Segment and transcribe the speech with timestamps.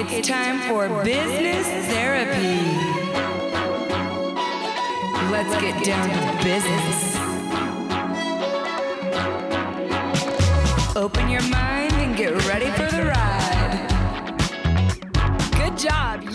[0.00, 2.60] It's time for business therapy.
[5.32, 7.16] Let's get down to business.
[10.94, 13.37] Open your mind and get ready for the ride.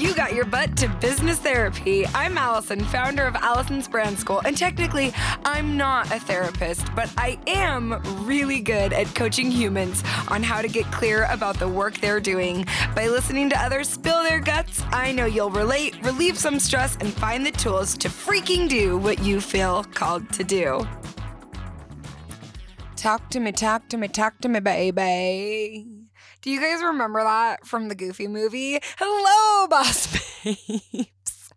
[0.04, 2.05] You got your butt to business therapy.
[2.07, 5.13] I'm Alison, founder of Alison's Brand School, and technically,
[5.45, 10.67] I'm not a therapist, but I am really good at coaching humans on how to
[10.67, 12.66] get clear about the work they're doing.
[12.93, 17.13] By listening to others spill their guts, I know you'll relate, relieve some stress, and
[17.13, 20.85] find the tools to freaking do what you feel called to do.
[22.98, 26.02] Talk to me, talk to me, talk to me, baby.
[26.43, 28.77] Do you guys remember that from the Goofy movie?
[28.97, 30.07] Hello, boss
[30.43, 31.53] babes.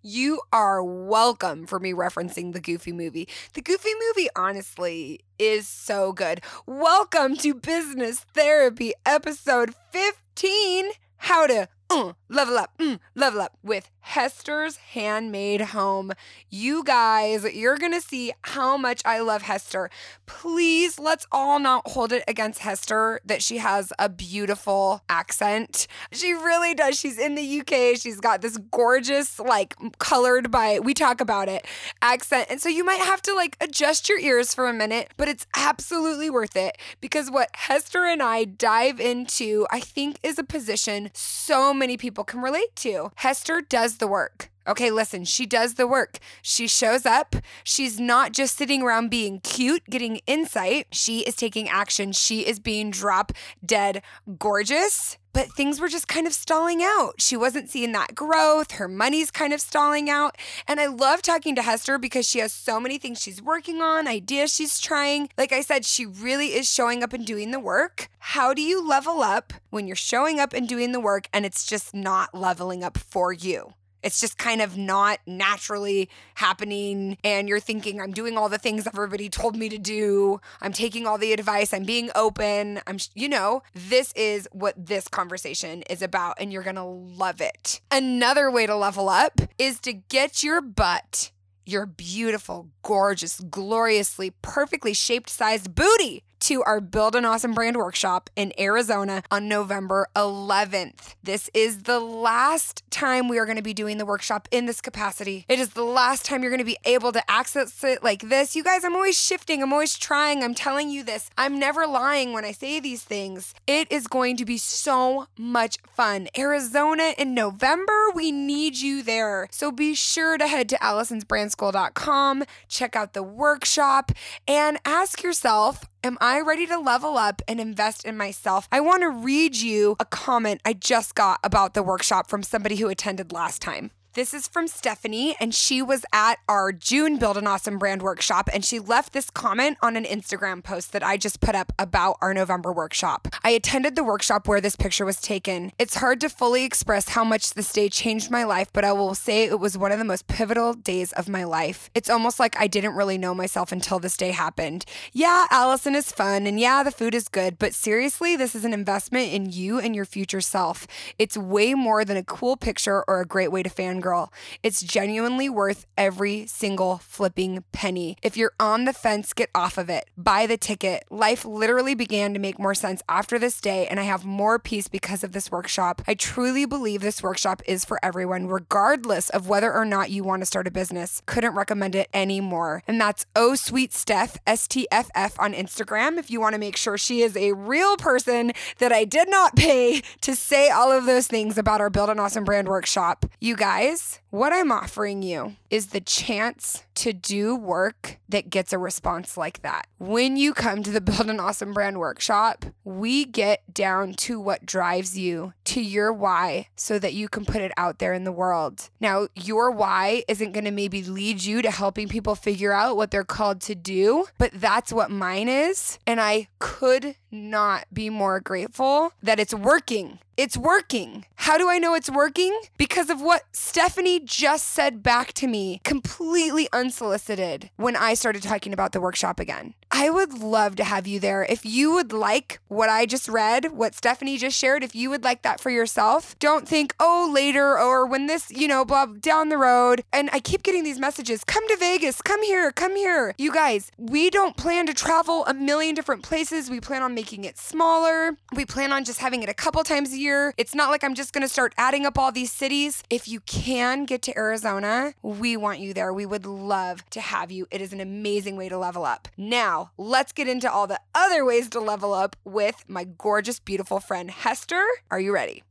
[0.00, 3.28] You are welcome for me referencing the Goofy movie.
[3.54, 6.40] The Goofy movie, honestly, is so good.
[6.66, 13.90] Welcome to Business Therapy, episode 15 How to uh, level up, mm, level up with
[14.08, 16.12] Hester's Handmade Home.
[16.48, 19.90] You guys, you're going to see how much I love Hester.
[20.24, 25.86] Please, let's all not hold it against Hester that she has a beautiful accent.
[26.10, 26.98] She really does.
[26.98, 28.00] She's in the UK.
[28.00, 31.66] She's got this gorgeous, like, colored by, we talk about it,
[32.00, 32.46] accent.
[32.48, 35.46] And so you might have to, like, adjust your ears for a minute, but it's
[35.54, 41.10] absolutely worth it because what Hester and I dive into, I think, is a position
[41.12, 43.12] so many people can relate to.
[43.16, 44.50] Hester does the work.
[44.68, 46.18] Okay, listen, she does the work.
[46.42, 47.36] She shows up.
[47.64, 50.88] She's not just sitting around being cute, getting insight.
[50.92, 52.12] She is taking action.
[52.12, 53.32] She is being drop
[53.64, 54.02] dead
[54.38, 55.16] gorgeous.
[55.32, 57.14] But things were just kind of stalling out.
[57.18, 58.72] She wasn't seeing that growth.
[58.72, 60.36] Her money's kind of stalling out.
[60.66, 64.06] And I love talking to Hester because she has so many things she's working on,
[64.06, 65.30] ideas she's trying.
[65.38, 68.08] Like I said, she really is showing up and doing the work.
[68.18, 71.64] How do you level up when you're showing up and doing the work and it's
[71.64, 73.72] just not leveling up for you?
[74.02, 77.18] It's just kind of not naturally happening.
[77.24, 80.40] And you're thinking, I'm doing all the things everybody told me to do.
[80.60, 81.72] I'm taking all the advice.
[81.72, 82.80] I'm being open.
[82.86, 86.36] I'm, you know, this is what this conversation is about.
[86.40, 87.80] And you're going to love it.
[87.90, 91.30] Another way to level up is to get your butt,
[91.66, 98.30] your beautiful, gorgeous, gloriously, perfectly shaped sized booty to our Build an Awesome Brand workshop
[98.36, 101.14] in Arizona on November 11th.
[101.22, 104.80] This is the last time we are going to be doing the workshop in this
[104.80, 105.44] capacity.
[105.48, 108.54] It is the last time you're going to be able to access it like this.
[108.54, 111.30] You guys, I'm always shifting, I'm always trying, I'm telling you this.
[111.36, 113.54] I'm never lying when I say these things.
[113.66, 116.28] It is going to be so much fun.
[116.36, 119.48] Arizona in November, we need you there.
[119.50, 124.12] So be sure to head to Alison'sBrandSchool.com, check out the workshop,
[124.46, 128.68] and ask yourself, Am I ready to level up and invest in myself?
[128.70, 132.76] I want to read you a comment I just got about the workshop from somebody
[132.76, 133.90] who attended last time.
[134.18, 138.50] This is from Stephanie, and she was at our June Build an Awesome Brand workshop,
[138.52, 142.16] and she left this comment on an Instagram post that I just put up about
[142.20, 143.28] our November workshop.
[143.44, 145.70] I attended the workshop where this picture was taken.
[145.78, 149.14] It's hard to fully express how much this day changed my life, but I will
[149.14, 151.88] say it was one of the most pivotal days of my life.
[151.94, 154.84] It's almost like I didn't really know myself until this day happened.
[155.12, 158.74] Yeah, Alison is fun, and yeah, the food is good, but seriously, this is an
[158.74, 160.88] investment in you and your future self.
[161.20, 164.32] It's way more than a cool picture or a great way to fangirl girl.
[164.62, 168.16] It's genuinely worth every single flipping penny.
[168.22, 170.08] If you're on the fence, get off of it.
[170.16, 171.04] Buy the ticket.
[171.10, 174.88] Life literally began to make more sense after this day, and I have more peace
[174.88, 176.00] because of this workshop.
[176.08, 180.40] I truly believe this workshop is for everyone, regardless of whether or not you want
[180.40, 181.20] to start a business.
[181.26, 182.82] Couldn't recommend it anymore.
[182.88, 186.58] And that's Oh Sweet Steph, S T F F on Instagram, if you want to
[186.58, 190.90] make sure she is a real person that I did not pay to say all
[190.90, 193.26] of those things about our Build an Awesome Brand workshop.
[193.38, 198.72] You guys, guys what I'm offering you is the chance to do work that gets
[198.72, 199.86] a response like that.
[199.98, 204.66] When you come to the Build an Awesome Brand workshop, we get down to what
[204.66, 208.32] drives you, to your why, so that you can put it out there in the
[208.32, 208.90] world.
[209.00, 213.10] Now, your why isn't going to maybe lead you to helping people figure out what
[213.10, 215.98] they're called to do, but that's what mine is.
[216.06, 220.18] And I could not be more grateful that it's working.
[220.36, 221.26] It's working.
[221.34, 222.58] How do I know it's working?
[222.76, 228.72] Because of what Stephanie just said back to me, completely unsolicited, when I started talking
[228.72, 229.74] about the workshop again.
[229.90, 231.46] I would love to have you there.
[231.48, 235.24] If you would like what I just read, what Stephanie just shared, if you would
[235.24, 239.48] like that for yourself, don't think, oh, later or when this, you know, blah, down
[239.48, 240.04] the road.
[240.12, 243.34] And I keep getting these messages come to Vegas, come here, come here.
[243.38, 246.68] You guys, we don't plan to travel a million different places.
[246.68, 248.36] We plan on making it smaller.
[248.54, 250.52] We plan on just having it a couple times a year.
[250.58, 253.02] It's not like I'm just going to start adding up all these cities.
[253.08, 256.12] If you can get to Arizona, we want you there.
[256.12, 257.66] We would love to have you.
[257.70, 259.28] It is an amazing way to level up.
[259.36, 264.00] Now, let's get into all the other ways to level up with my gorgeous, beautiful
[264.00, 264.84] friend Hester.
[265.10, 265.62] Are you ready?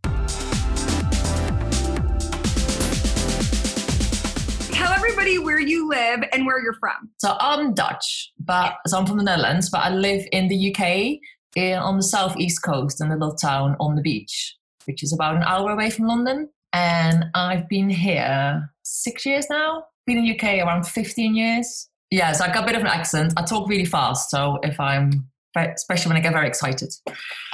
[4.71, 7.09] Tell everybody where you live and where you're from.
[7.17, 11.19] So I'm Dutch, but so I'm from the Netherlands, but I live in the UK
[11.55, 14.55] in, eh, on the southeast coast in a little town on the beach,
[14.85, 16.49] which is about an hour away from London.
[16.73, 19.85] And I've been here six years now.
[20.05, 21.89] Been in the UK around 15 years.
[22.09, 23.33] Yeah, so I got a bit of an accent.
[23.37, 26.93] I talk really fast, so if I'm especially when I get very excited.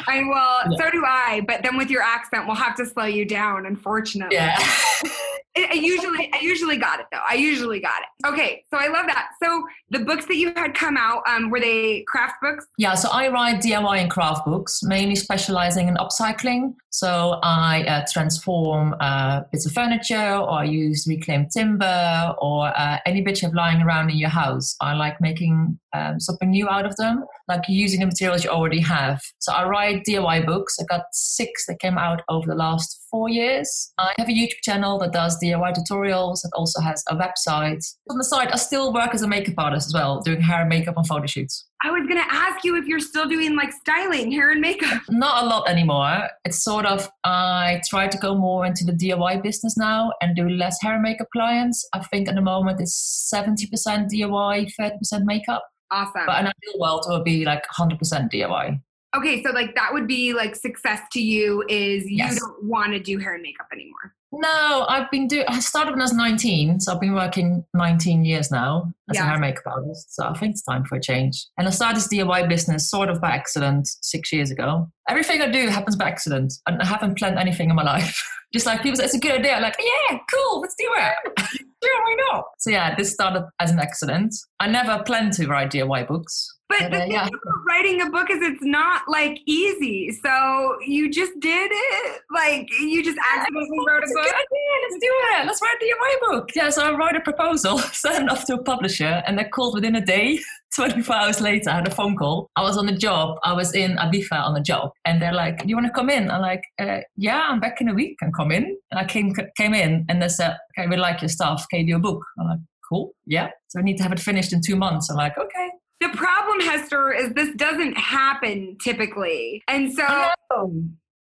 [0.08, 0.72] I will.
[0.72, 0.78] Yeah.
[0.78, 1.42] So do I.
[1.48, 3.66] But then with your accent, we'll have to slow you down.
[3.66, 4.36] Unfortunately.
[4.36, 4.58] Yeah.
[5.56, 7.22] I usually, I usually got it though.
[7.30, 8.28] I usually got it.
[8.28, 9.30] Okay, so I love that.
[9.42, 12.66] So the books that you had come out, um, were they craft books?
[12.80, 12.96] Yeah.
[12.96, 16.74] So I write DIY and craft books, mainly specializing in upcycling.
[16.90, 22.98] So I uh, transform uh, bits of furniture, or I use reclaimed timber, or uh,
[23.06, 24.76] any bits you have lying around in your house.
[24.82, 28.80] I like making um, something new out of them, like using the materials you already
[28.80, 29.22] have.
[29.38, 30.78] So I write DIY books.
[30.80, 33.94] I got six that came out over the last four years.
[34.00, 36.44] I have a YouTube channel that does DIY tutorials.
[36.44, 37.86] It also has a website.
[38.10, 40.70] On the side, I still work as a makeup artist as well, doing hair, and
[40.70, 41.68] makeup, and photo shoots.
[41.84, 45.04] I was going to ask you if you're still doing like styling, hair and makeup.
[45.10, 46.28] Not a lot anymore.
[46.44, 50.50] It's sort of, I try to go more into the DIY business now and do
[50.50, 51.88] less hair and makeup clients.
[51.94, 53.70] I think at the moment it's 70%
[54.10, 55.64] DIY, 30% makeup.
[55.92, 56.26] Awesome.
[56.26, 58.00] But in ideal world, it would be like 100%
[58.32, 58.82] DIY.
[59.16, 62.40] Okay, so like that would be like success to you is you yes.
[62.40, 64.14] don't want to do hair and makeup anymore.
[64.36, 65.46] No, I've been doing.
[65.48, 69.26] I started when I was 19, so I've been working 19 years now as yeah.
[69.26, 70.16] a hair makeup artist.
[70.16, 71.46] So I think it's time for a change.
[71.60, 74.90] And I started this DIY business sort of by accident six years ago.
[75.08, 76.52] Everything I do happens by accident.
[76.66, 78.20] and I haven't planned anything in my life.
[78.54, 79.54] Just like people say, it's a good idea.
[79.54, 81.40] I'm like, yeah, cool, let's do it.
[81.84, 82.46] sure, why not?
[82.58, 84.34] So yeah, this started as an accident.
[84.60, 86.53] I never planned to write DIY books.
[86.70, 87.28] But, the thing yeah.
[87.28, 90.12] about writing a book is it's not like easy.
[90.24, 92.22] So you just did it.
[92.34, 94.26] Like you just accidentally yeah, wrote a book.
[94.26, 94.44] A
[94.90, 95.46] let's do it.
[95.46, 96.50] Let's write the DIY book.
[96.56, 99.76] Yeah, so I wrote a proposal, sent it off to a publisher, and they called
[99.76, 100.40] within a day.
[100.76, 102.50] 24 hours later, I had a phone call.
[102.56, 103.38] I was on the job.
[103.44, 104.92] I was in Ibiza on a job.
[105.06, 106.32] And they're like, Do you want to come in?
[106.32, 108.18] I'm like, uh, Yeah, I'm back in a week.
[108.22, 108.76] And come in.
[108.92, 111.66] And I came came in and they said, Okay, we like your stuff.
[111.70, 112.24] Can you do a book?
[112.40, 113.12] I'm like, Cool.
[113.26, 113.50] Yeah.
[113.68, 115.10] So we need to have it finished in two months.
[115.10, 115.70] I'm like, Okay.
[116.04, 119.64] The problem, Hester, is this doesn't happen typically.
[119.70, 120.06] And so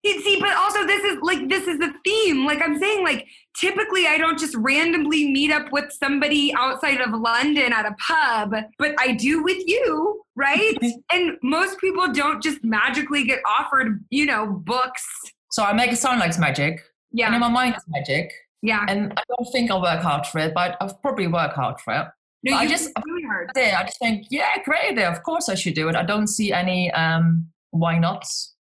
[0.02, 2.46] you see, but also this is like this is the theme.
[2.46, 3.26] Like I'm saying, like
[3.58, 8.54] typically I don't just randomly meet up with somebody outside of London at a pub,
[8.78, 10.78] but I do with you, right?
[11.12, 15.06] and most people don't just magically get offered, you know, books.
[15.50, 16.80] So I make it sound like it's magic.
[17.12, 17.26] Yeah.
[17.26, 18.32] And in my mind it's magic.
[18.62, 18.86] Yeah.
[18.88, 21.92] And I don't think I'll work hard for it, but I've probably work hard for
[21.92, 22.06] it.
[22.42, 23.50] No, I just really hard.
[23.56, 25.10] I just think, yeah, great idea.
[25.10, 25.94] Of course I should do it.
[25.94, 28.24] I don't see any um why not.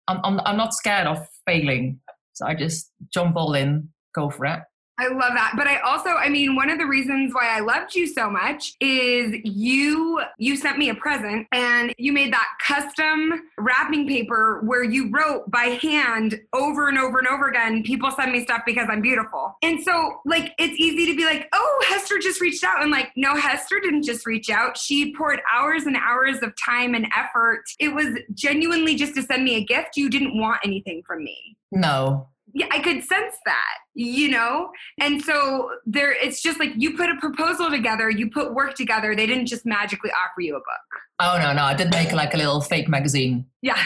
[0.07, 1.99] I'm, I'm, I'm not scared of failing.
[2.33, 4.59] So I just jump all in, go for it.
[4.99, 5.53] I love that.
[5.55, 8.73] But I also, I mean, one of the reasons why I loved you so much
[8.81, 14.83] is you you sent me a present and you made that custom wrapping paper where
[14.83, 18.87] you wrote by hand over and over and over again, people send me stuff because
[18.89, 19.55] I'm beautiful.
[19.63, 23.11] And so like it's easy to be like, "Oh, Hester just reached out." And like,
[23.15, 24.77] "No, Hester didn't just reach out.
[24.77, 27.63] She poured hours and hours of time and effort.
[27.79, 29.95] It was genuinely just to send me a gift.
[29.95, 34.69] You didn't want anything from me." No, yeah, I could sense that, you know?
[34.99, 39.15] And so there it's just like you put a proposal together, you put work together,
[39.15, 41.01] they didn't just magically offer you a book.
[41.19, 43.45] Oh no, no, I did make like a little fake magazine.
[43.61, 43.77] Yeah.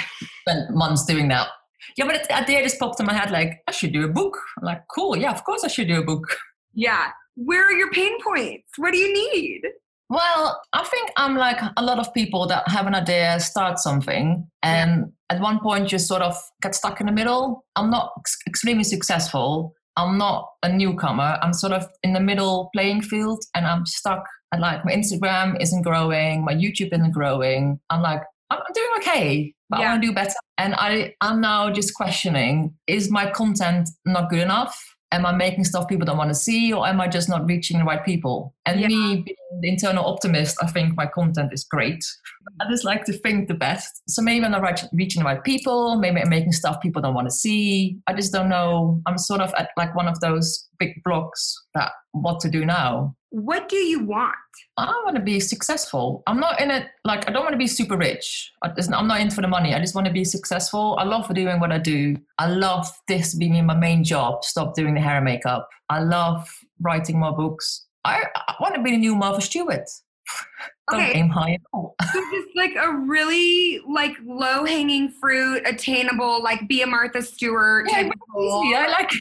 [0.48, 1.48] Spent months doing that.
[1.98, 4.08] Yeah, but at the end just popped in my head like, I should do a
[4.08, 4.38] book.
[4.58, 6.38] I'm like, cool, yeah, of course I should do a book.
[6.74, 7.12] Yeah.
[7.36, 8.70] Where are your pain points?
[8.78, 9.62] What do you need?
[10.14, 14.48] Well, I think I'm like a lot of people that have an idea, start something,
[14.62, 17.66] and at one point you sort of get stuck in the middle.
[17.76, 19.74] I'm not ex- extremely successful.
[19.98, 21.40] I'm not a newcomer.
[21.42, 24.24] I'm sort of in the middle playing field, and I'm stuck.
[24.52, 27.80] And like my Instagram isn't growing, my YouTube isn't growing.
[27.90, 29.88] I'm like, I'm doing okay, but yeah.
[29.88, 30.36] I want to do better.
[30.60, 34.80] And I, I'm now just questioning: Is my content not good enough?
[35.14, 37.78] Am I making stuff people don't want to see, or am I just not reaching
[37.78, 38.54] the right people?
[38.66, 38.88] And Yeah.
[38.88, 42.04] me being the internal optimist, I think my content is great.
[42.60, 44.02] I just like to think the best.
[44.10, 45.98] So maybe I'm not right, reaching the right people.
[45.98, 47.98] Maybe I'm making stuff people don't want to see.
[48.08, 49.02] I just don't know.
[49.06, 53.16] I'm sort of at like one of those big blocks that what to do now.
[53.34, 54.36] What do you want?
[54.78, 56.22] I want to be successful.
[56.28, 58.52] I'm not in it like I don't want to be super rich.
[58.62, 59.74] I I'm not in for the money.
[59.74, 60.96] I just want to be successful.
[61.00, 62.16] I love doing what I do.
[62.38, 64.44] I love this being my main job.
[64.44, 65.68] Stop doing the hair and makeup.
[65.90, 66.48] I love
[66.80, 67.88] writing more books.
[68.06, 69.90] I, I want to be the new Martha Stewart.
[70.92, 71.14] Don't Okay.
[71.20, 71.96] aim high at all.
[72.12, 77.88] So just like a really like low hanging fruit, attainable, like be a Martha Stewart
[77.90, 78.42] Yeah, type of.
[78.44, 78.76] Easy.
[78.76, 79.12] I like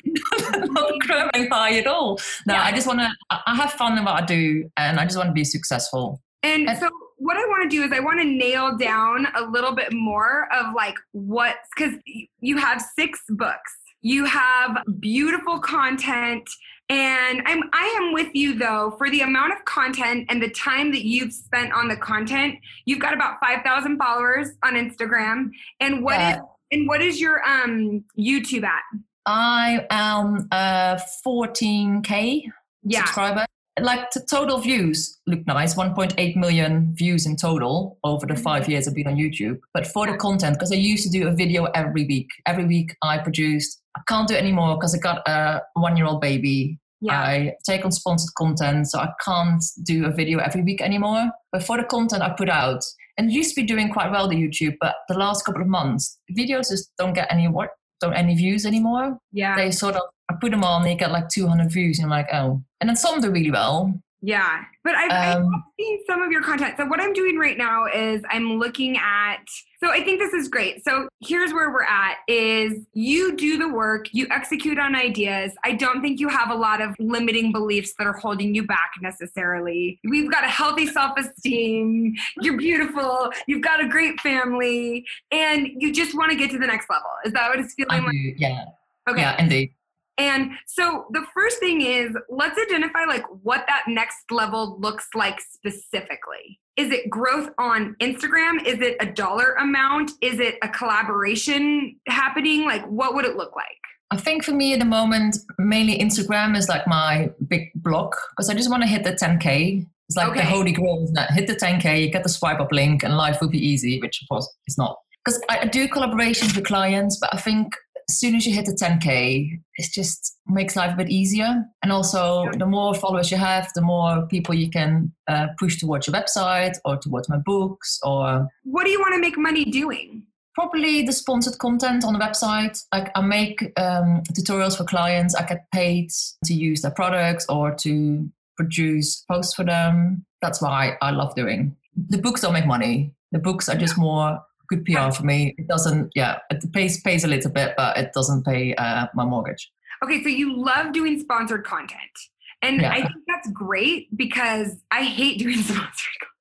[0.71, 2.19] not cramming high at all.
[2.47, 2.63] No, Yeah.
[2.65, 3.09] I just want to.
[3.31, 6.21] I have fun in what I do, and I just want to be successful.
[6.43, 6.89] And And- so
[7.19, 10.49] what I want to do is I want to nail down a little bit more
[10.53, 11.95] of like what because
[12.41, 13.73] you have six books.
[14.01, 16.43] You have beautiful content
[16.89, 20.91] and I'm I am with you though for the amount of content and the time
[20.93, 22.57] that you've spent on the content.
[22.85, 26.41] You've got about 5,000 followers on Instagram and what is Yeah.
[26.73, 28.83] and what is your um YouTube at?
[29.27, 32.45] I am uh 14k
[32.83, 33.01] Yeah.
[33.05, 33.47] subscriber.
[33.81, 38.87] Like the total views look nice, 1.8 million views in total over the five years
[38.87, 39.61] I've been on YouTube.
[39.73, 42.29] But for the content, because I used to do a video every week.
[42.45, 43.82] Every week I produced.
[43.97, 46.79] I can't do it anymore because I got a one-year-old baby.
[47.01, 47.21] Yeah.
[47.21, 51.31] I take on sponsored content, so I can't do a video every week anymore.
[51.51, 52.85] But for the content I put out,
[53.19, 55.69] and it used to be doing quite well the YouTube, but the last couple of
[55.69, 57.71] months, videos just don't get any what
[58.01, 59.55] don't any views anymore yeah.
[59.55, 62.29] they sort of I put them on, they get like 200 views, and I'm like,
[62.33, 62.63] oh.
[62.81, 64.01] And then some do really well.
[64.25, 66.77] Yeah, but I've, I've Um, seen some of your content.
[66.77, 69.41] So what I'm doing right now is I'm looking at.
[69.83, 70.85] So I think this is great.
[70.85, 75.53] So here's where we're at: is you do the work, you execute on ideas.
[75.65, 78.93] I don't think you have a lot of limiting beliefs that are holding you back
[79.01, 79.99] necessarily.
[80.05, 82.15] We've got a healthy self-esteem.
[82.43, 83.33] You're beautiful.
[83.49, 87.11] You've got a great family, and you just want to get to the next level.
[87.25, 88.13] Is that what it's I feeling like?
[88.13, 88.65] do, yeah.
[89.11, 89.23] Okay.
[89.23, 89.75] Yeah, indeed.
[90.23, 95.41] And so the first thing is let's identify like what that next level looks like
[95.41, 96.61] specifically.
[96.77, 98.65] Is it growth on Instagram?
[98.65, 100.13] Is it a dollar amount?
[100.21, 102.65] Is it a collaboration happening?
[102.65, 103.67] Like what would it look like?
[104.13, 108.49] I think for me at the moment, mainly Instagram is like my big block because
[108.49, 109.87] I just want to hit the 10K.
[110.09, 111.31] It's like the holy grail, isn't it?
[111.33, 114.23] Hit the 10K, you get the swipe up link, and life will be easy, which
[114.23, 114.99] of course it's not.
[115.25, 117.73] Because I do collaborations with clients, but I think
[118.13, 121.65] as soon as you hit the 10K, it just makes life a bit easier.
[121.83, 126.07] And also, the more followers you have, the more people you can uh, push towards
[126.07, 130.25] your website or towards my books or What do you want to make money doing?
[130.55, 132.79] probably the sponsored content on the website.
[132.93, 135.35] Like I make um, tutorials for clients.
[135.35, 136.11] I get paid
[136.45, 140.27] to use their products or to produce posts for them.
[140.43, 141.75] That's why I love doing.
[141.97, 143.15] The books don't make money.
[143.31, 144.41] The books are just more
[144.77, 145.55] good PR for me.
[145.59, 146.11] It doesn't.
[146.15, 149.71] Yeah, it pays pays a little bit, but it doesn't pay uh, my mortgage.
[150.03, 152.17] Okay, so you love doing sponsored content.
[152.63, 152.93] And Yeah.
[152.93, 155.87] I think that's great because I hate doing sponsored
[156.21, 156.33] content.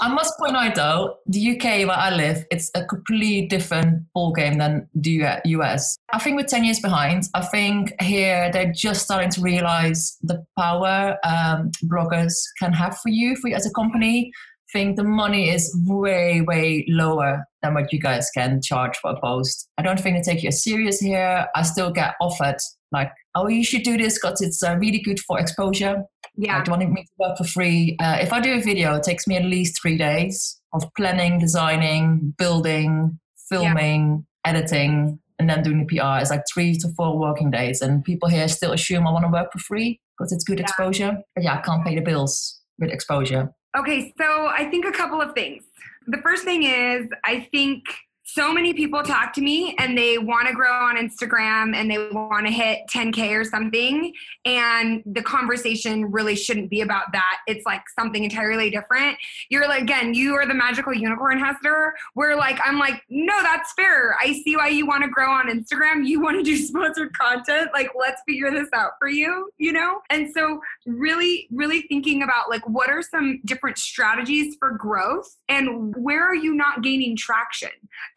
[0.00, 4.58] I must point out though, the UK where I live, it's a completely different ballgame
[4.58, 5.96] than the US.
[6.12, 7.24] I think we're 10 years behind.
[7.34, 13.08] I think here they're just starting to realize the power um, bloggers can have for
[13.08, 14.32] you, for you as a company.
[14.72, 19.10] I think the money is way, way lower than what you guys can charge for
[19.10, 19.68] a post.
[19.78, 21.46] I don't think they take you serious here.
[21.56, 22.56] I still get offered
[22.92, 26.04] like, oh, you should do this because it's uh, really good for exposure.
[26.36, 26.56] Yeah.
[26.56, 27.96] Like, do you want me to work for free?
[28.00, 31.38] Uh, if I do a video, it takes me at least three days of planning,
[31.40, 36.20] designing, building, filming, editing, and then doing the PR.
[36.20, 37.80] It's like three to four working days.
[37.80, 40.64] And people here still assume I want to work for free because it's good Yeah.
[40.64, 41.18] exposure.
[41.34, 43.52] But yeah, I can't pay the bills with exposure.
[43.78, 45.62] Okay, so I think a couple of things.
[46.06, 47.84] The first thing is, I think
[48.32, 51.98] so many people talk to me and they want to grow on Instagram and they
[51.98, 54.12] want to hit 10K or something.
[54.44, 57.38] And the conversation really shouldn't be about that.
[57.46, 59.16] It's like something entirely different.
[59.48, 61.94] You're like, again, you are the magical unicorn Hester.
[62.14, 64.16] Where like, I'm like, no, that's fair.
[64.20, 66.06] I see why you want to grow on Instagram.
[66.06, 67.70] You want to do sponsored content.
[67.72, 70.00] Like, let's figure this out for you, you know?
[70.10, 75.94] And so, really, really thinking about like, what are some different strategies for growth and
[75.96, 77.70] where are you not gaining traction?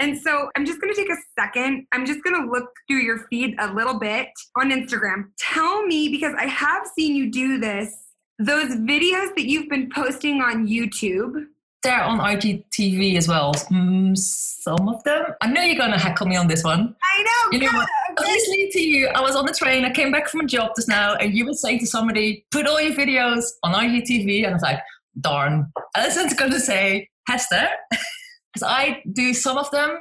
[0.04, 1.88] And so I'm just going to take a second.
[1.94, 5.30] I'm just going to look through your feed a little bit on Instagram.
[5.40, 7.96] Tell me, because I have seen you do this,
[8.38, 11.46] those videos that you've been posting on YouTube.
[11.84, 13.54] They're on IGTV as well.
[13.54, 15.24] Mm, some of them.
[15.42, 16.94] I know you're going to heckle me on this one.
[17.02, 17.58] I know.
[17.58, 17.88] You know what?
[18.20, 19.08] listening to you.
[19.08, 19.86] I was on the train.
[19.86, 22.68] I came back from a job just now, and you were saying to somebody, "Put
[22.68, 24.80] all your videos on IGTV," and I was like,
[25.20, 27.68] "Darn!" Alison's going to say, "Hester,"
[28.54, 29.98] because I do some of them,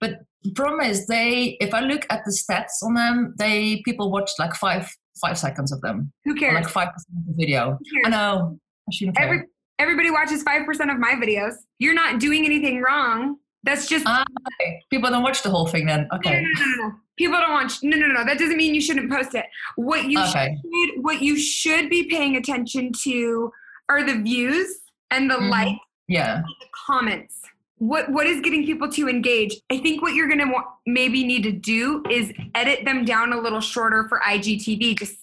[0.00, 1.56] but the problem is they.
[1.60, 4.88] If I look at the stats on them, they people watch like five
[5.20, 6.12] five seconds of them.
[6.24, 6.54] Who cares?
[6.54, 7.78] Like five percent of the video.
[8.04, 8.58] I know.
[8.90, 9.12] I.
[9.22, 9.42] Every,
[9.78, 11.54] everybody watches 5% of my videos.
[11.78, 13.36] You're not doing anything wrong.
[13.62, 14.22] That's just Ah,
[14.60, 14.82] okay.
[14.90, 16.06] People don't watch the whole thing then.
[16.14, 16.42] Okay.
[16.42, 16.94] no, no, no, no.
[17.16, 17.82] People don't watch.
[17.82, 18.24] No, no, no.
[18.26, 19.46] That doesn't mean you shouldn't post it.
[19.76, 20.54] What you Okay.
[20.60, 23.50] should, what you should be paying attention to
[23.88, 24.80] are the views
[25.10, 25.48] and the Mhm.
[25.50, 26.42] likes, Yeah.
[26.60, 27.40] the comments.
[27.84, 29.56] What what is getting people to engage?
[29.70, 33.38] I think what you're gonna wa- maybe need to do is edit them down a
[33.38, 34.98] little shorter for IGTV.
[34.98, 35.16] Just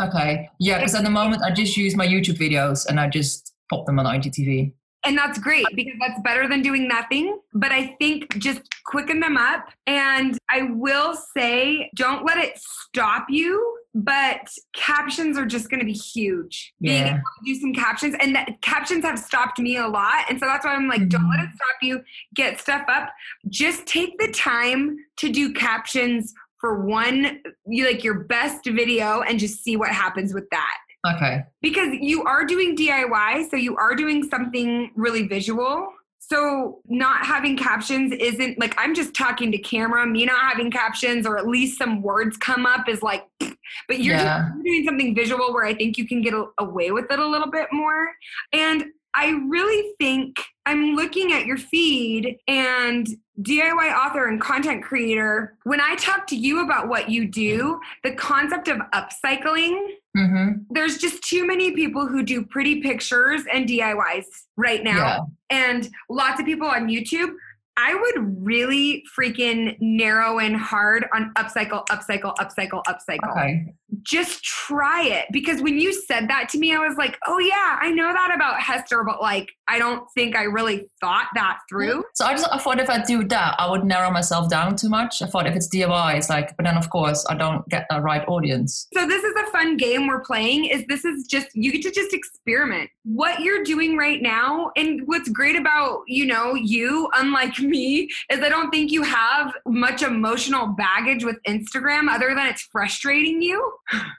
[0.00, 0.48] Okay.
[0.58, 3.84] Yeah, because at the moment I just use my YouTube videos and I just pop
[3.84, 4.72] them on IGTV.
[5.04, 7.38] And that's great because that's better than doing nothing.
[7.54, 9.68] But I think just quicken them up.
[9.86, 13.76] And I will say, don't let it stop you.
[13.94, 16.74] But captions are just going to be huge.
[16.80, 17.08] Being Yeah.
[17.10, 20.26] able to do some captions, and that, captions have stopped me a lot.
[20.28, 21.54] And so that's why I'm like, don't let it mm-hmm.
[21.56, 22.02] stop you.
[22.34, 23.10] Get stuff up.
[23.48, 29.38] Just take the time to do captions for one, you like your best video, and
[29.38, 30.76] just see what happens with that
[31.06, 31.44] Okay.
[31.62, 35.88] because you are doing DIY, so you are doing something really visual.
[36.18, 40.04] So not having captions isn't like I'm just talking to camera.
[40.06, 43.24] Me not having captions or at least some words come up is like,
[43.88, 44.40] but you're, Yeah.
[44.50, 47.18] just, you're doing something visual where I think you can get a, away with it
[47.18, 48.10] a little bit more.
[48.52, 50.36] And I really think
[50.66, 53.08] I'm looking at your feed and
[53.40, 55.56] DIY author and content creator.
[55.64, 59.80] When I talk to you about what you do, the concept of upcycling
[60.16, 60.62] Mm-hmm.
[60.70, 64.24] there's just too many people who do pretty pictures and DIYs
[64.56, 65.20] right now, Yeah.
[65.50, 67.30] and lots of people on YouTube.
[67.76, 73.30] I would really freaking narrow in hard on upcycle, upcycle, upcycle, upcycle.
[73.30, 73.72] Okay.
[74.02, 77.78] Just try it because when you said that to me, I was like, oh yeah,
[77.80, 82.00] I know that about Hester, but like, I don't think I really thought that through.
[82.00, 82.02] Mm.
[82.14, 84.88] So I just I thought if I do that, I would narrow myself down too
[84.88, 85.22] much.
[85.22, 88.00] I thought if it's DIY, it's like, but then of course I don't get the
[88.00, 88.88] right audience.
[88.94, 91.90] So this is a fun game we're playing is this is just you get to
[91.90, 92.90] just experiment.
[93.04, 98.40] What you're doing right now and what's great about, you know, you unlike me is
[98.40, 103.72] I don't think you have much emotional baggage with Instagram other than it's frustrating you.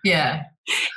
[0.03, 0.43] Yeah.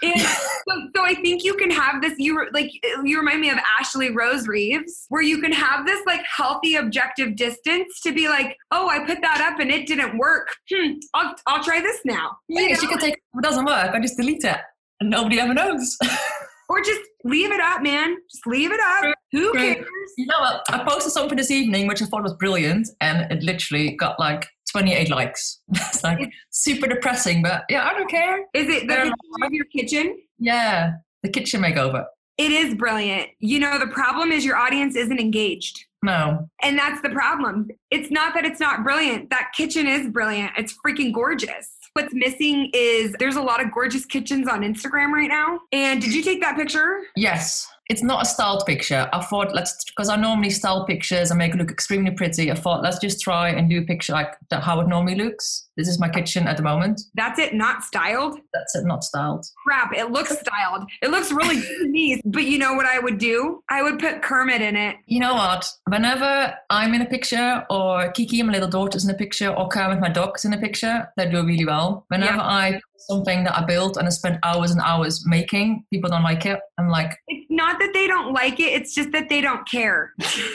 [0.02, 2.70] And so, so I think you can have this you like
[3.04, 7.36] you remind me of Ashley Rose Reeves where you can have this like healthy objective
[7.36, 10.48] distance to be like, "Oh, I put that up and it didn't work.
[10.70, 12.88] Hmm, I'll I'll try this now." Yeah, You you know?
[12.88, 14.58] can take it doesn't work, I just delete it.
[15.00, 15.96] And nobody ever knows.
[16.68, 18.16] Or just leave it up, man.
[18.30, 19.14] Just leave it up.
[19.32, 19.60] Who True.
[19.74, 19.86] cares?
[20.16, 20.62] you know what?
[20.70, 24.48] I posted something this evening which I thought was brilliant and it literally got like
[24.72, 25.60] 28 likes.
[25.72, 28.40] it's like super depressing, but yeah, I don't care.
[28.54, 30.18] Is it the of your kitchen?
[30.38, 30.94] Yeah.
[31.22, 32.06] The kitchen makeover.
[32.38, 33.28] It is brilliant.
[33.38, 35.84] You know, the problem is your audience isn't engaged.
[36.02, 36.48] No.
[36.62, 37.68] And that's the problem.
[37.90, 39.30] It's not that it's not brilliant.
[39.30, 40.52] That kitchen is brilliant.
[40.56, 41.70] It's freaking gorgeous.
[41.92, 45.60] What's missing is there's a lot of gorgeous kitchens on Instagram right now.
[45.72, 47.02] And did you take that picture?
[47.14, 47.68] Yes.
[47.88, 49.08] It's not a styled picture.
[49.12, 52.50] I thought let's because I normally style pictures and make it look extremely pretty.
[52.50, 55.68] I thought let's just try and do a picture like that, how it normally looks.
[55.76, 57.00] This is my kitchen at the moment.
[57.14, 58.38] That's it, not styled.
[58.52, 59.46] That's it, not styled.
[59.64, 60.88] Crap, it looks styled.
[61.02, 62.20] It looks really me.
[62.24, 63.62] But you know what I would do?
[63.70, 64.96] I would put Kermit in it.
[65.06, 65.68] You know what?
[65.86, 70.00] Whenever I'm in a picture, or Kiki, my little daughter's in a picture, or Kermit,
[70.00, 72.04] my dog's in a picture, they do really well.
[72.08, 72.42] Whenever Yeah.
[72.42, 76.46] I something that I built and I spent hours and hours making, people don't like
[76.46, 76.60] it.
[76.78, 80.12] I'm like, It's not that they don't like it, it's just that they don't care.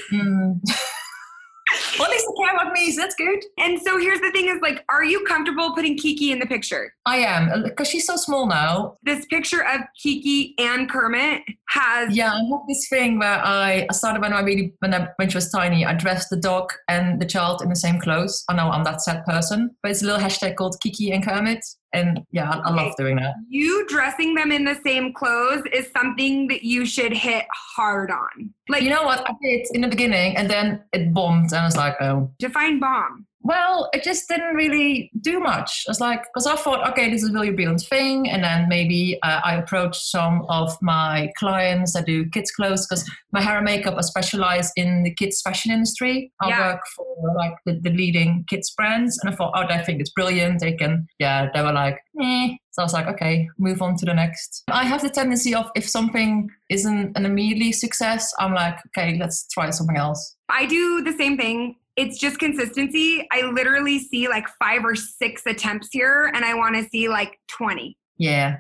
[0.10, 0.54] hmm.
[2.00, 3.40] well, at least they care about me, so that's good.
[3.58, 6.94] And so here's the thing is like, are you comfortable putting Kiki in the picture?
[7.06, 8.98] I am because she's so small now.
[9.04, 13.94] This picture of Kiki and Kermit has Yeah, I have this thing where I, I
[13.94, 15.86] started when I really when I, when she was tiny.
[15.86, 18.44] I dressed the dog and the child in the same clothes.
[18.50, 21.66] I know I'm that sad person, but it's a little hashtag called Kiki and Kermit,
[21.94, 23.36] and yeah, I, I love doing that.
[23.48, 27.46] you dressing them in the same clothes is something that you should hit
[27.76, 28.54] hard on.
[28.70, 31.66] Like You know what I did in the beginning, and then it bombed, and I
[31.66, 32.32] was like, oh.
[32.40, 33.26] define bomb.
[33.48, 35.86] Well, it just didn't really do much.
[35.88, 38.30] I was like, because I thought, okay, this is a really brilliant thing.
[38.30, 43.10] And then maybe uh, I approached some of my clients that do kids' clothes because
[43.32, 46.30] my hair and makeup, I specialize in the kids' fashion industry.
[46.42, 46.60] I Yeah.
[46.74, 49.18] work for like the, the leading kids' brands.
[49.24, 50.60] And I thought, oh, they think it's brilliant.
[50.60, 52.50] They can, yeah, they were like, eh.
[52.72, 54.64] So I was like, okay, move on to the next.
[54.68, 59.48] I have the tendency of if something isn't an immediately success, I'm like, okay, let's
[59.48, 60.36] try something else.
[60.50, 61.78] I do the same thing.
[61.98, 63.28] It's just consistency.
[63.32, 67.40] I literally see like five or six attempts here, and I want to see like
[67.50, 67.98] 20.
[68.18, 68.58] Yeah.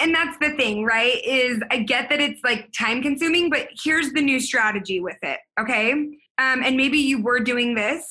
[0.00, 1.20] And that's the thing, right?
[1.24, 5.40] Is I get that it's like time consuming, but here's the new strategy with it,
[5.60, 5.92] okay?
[5.92, 8.06] Um, and maybe you were doing this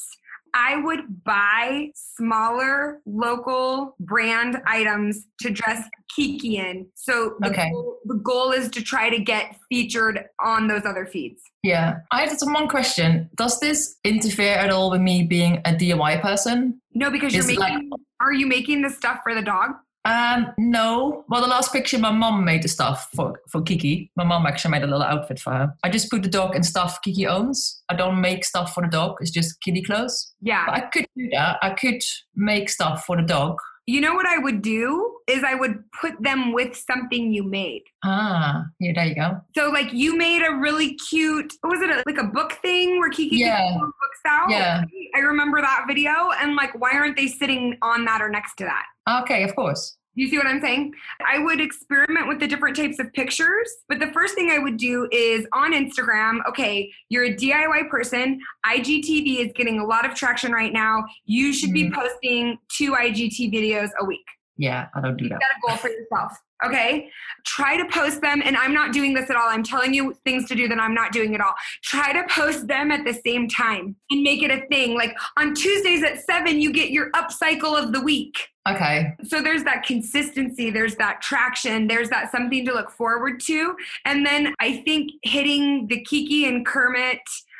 [0.55, 6.87] I would buy smaller local brand items to dress Kiki in.
[6.95, 7.69] So the, Okay.
[7.71, 11.41] goal, the goal is to try to get featured on those other feeds.
[11.63, 11.99] Yeah.
[12.11, 13.29] I had one question.
[13.35, 16.79] Does this interfere at all with me being a DIY person?
[16.93, 17.59] No, because you're making.
[17.59, 19.71] like- are you making the stuff for the dog?
[20.05, 21.23] Um, no.
[21.29, 24.11] Well, the last picture, my mom made the stuff for, for Kiki.
[24.15, 25.73] My mom actually made a little outfit for her.
[25.83, 27.81] I just put the dog in stuff Kiki owns.
[27.89, 29.17] I don't make stuff for the dog.
[29.21, 30.33] It's just kitty clothes.
[30.41, 30.65] Yeah.
[30.65, 31.57] But I could do that.
[31.61, 32.03] I could
[32.35, 33.57] make stuff for the dog.
[33.85, 37.83] You know what I would do is I would put them with something you made.
[38.05, 39.41] Ah, yeah, there you go.
[39.55, 41.51] So like you made a really cute.
[41.61, 43.77] what Was it a, like a book thing where Kiki Yeah.
[43.79, 44.49] books out?
[44.49, 44.83] Yeah.
[45.15, 48.63] I remember that video, and like, why aren't they sitting on that or next to
[48.65, 48.85] that?
[49.23, 49.97] Okay, of course.
[50.15, 50.93] You see what I'm saying?
[51.27, 54.77] I would experiment with the different types of pictures, but the first thing I would
[54.77, 58.39] do is on Instagram, okay, you're a DIY person.
[58.65, 61.03] IGTV is getting a lot of traction right now.
[61.25, 61.99] You should be mm-hmm.
[61.99, 64.25] posting two IGT videos a week.
[64.57, 65.39] Yeah, I don't do that.
[65.41, 66.37] Set a goal for yourself.
[66.63, 67.09] Okay.
[67.45, 68.41] Try to post them.
[68.45, 69.49] And I'm not doing this at all.
[69.49, 71.53] I'm telling you things to do that I'm not doing at all.
[71.83, 74.95] Try to post them at the same time and make it a thing.
[74.95, 78.37] Like on Tuesdays at seven, you get your upcycle of the week.
[78.69, 79.13] Okay.
[79.25, 83.75] So there's that consistency, there's that traction, there's that something to look forward to.
[84.05, 87.19] And then I think hitting the Kiki and Kermit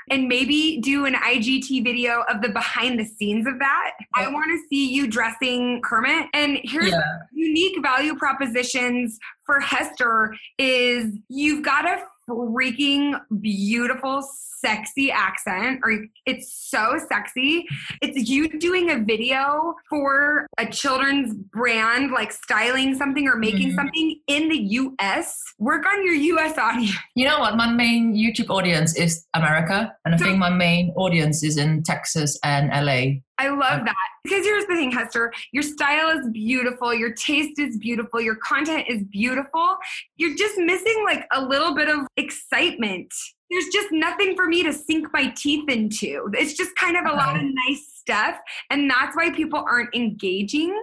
[0.09, 3.91] and maybe do an IGT video of the behind the scenes of that.
[4.13, 6.27] I want to see you dressing Kermit.
[6.33, 7.01] And here's Yeah.
[7.33, 14.23] unique value propositions for Hester is you've got a freaking beautiful
[14.63, 17.65] sexy accent or it's so sexy
[18.01, 23.75] it's you doing a video for a children's brand like styling something or making Mhm.
[23.75, 27.57] something in the US work on your US audience You know what?
[27.57, 32.39] My main YouTube audience is America, and I think my main audience is in Texas
[32.43, 33.21] and LA.
[33.37, 33.95] I love that.
[34.23, 35.33] Because here's the thing, Hester.
[35.51, 36.93] Your style is beautiful.
[36.93, 38.21] Your taste is beautiful.
[38.21, 39.77] Your content is beautiful.
[40.17, 43.13] You're just missing like a little bit of excitement.
[43.49, 46.29] There's just nothing for me to sink my teeth into.
[46.33, 48.37] It's just kind of a lot of nice stuff.
[48.69, 50.75] And that's why people aren't engaging.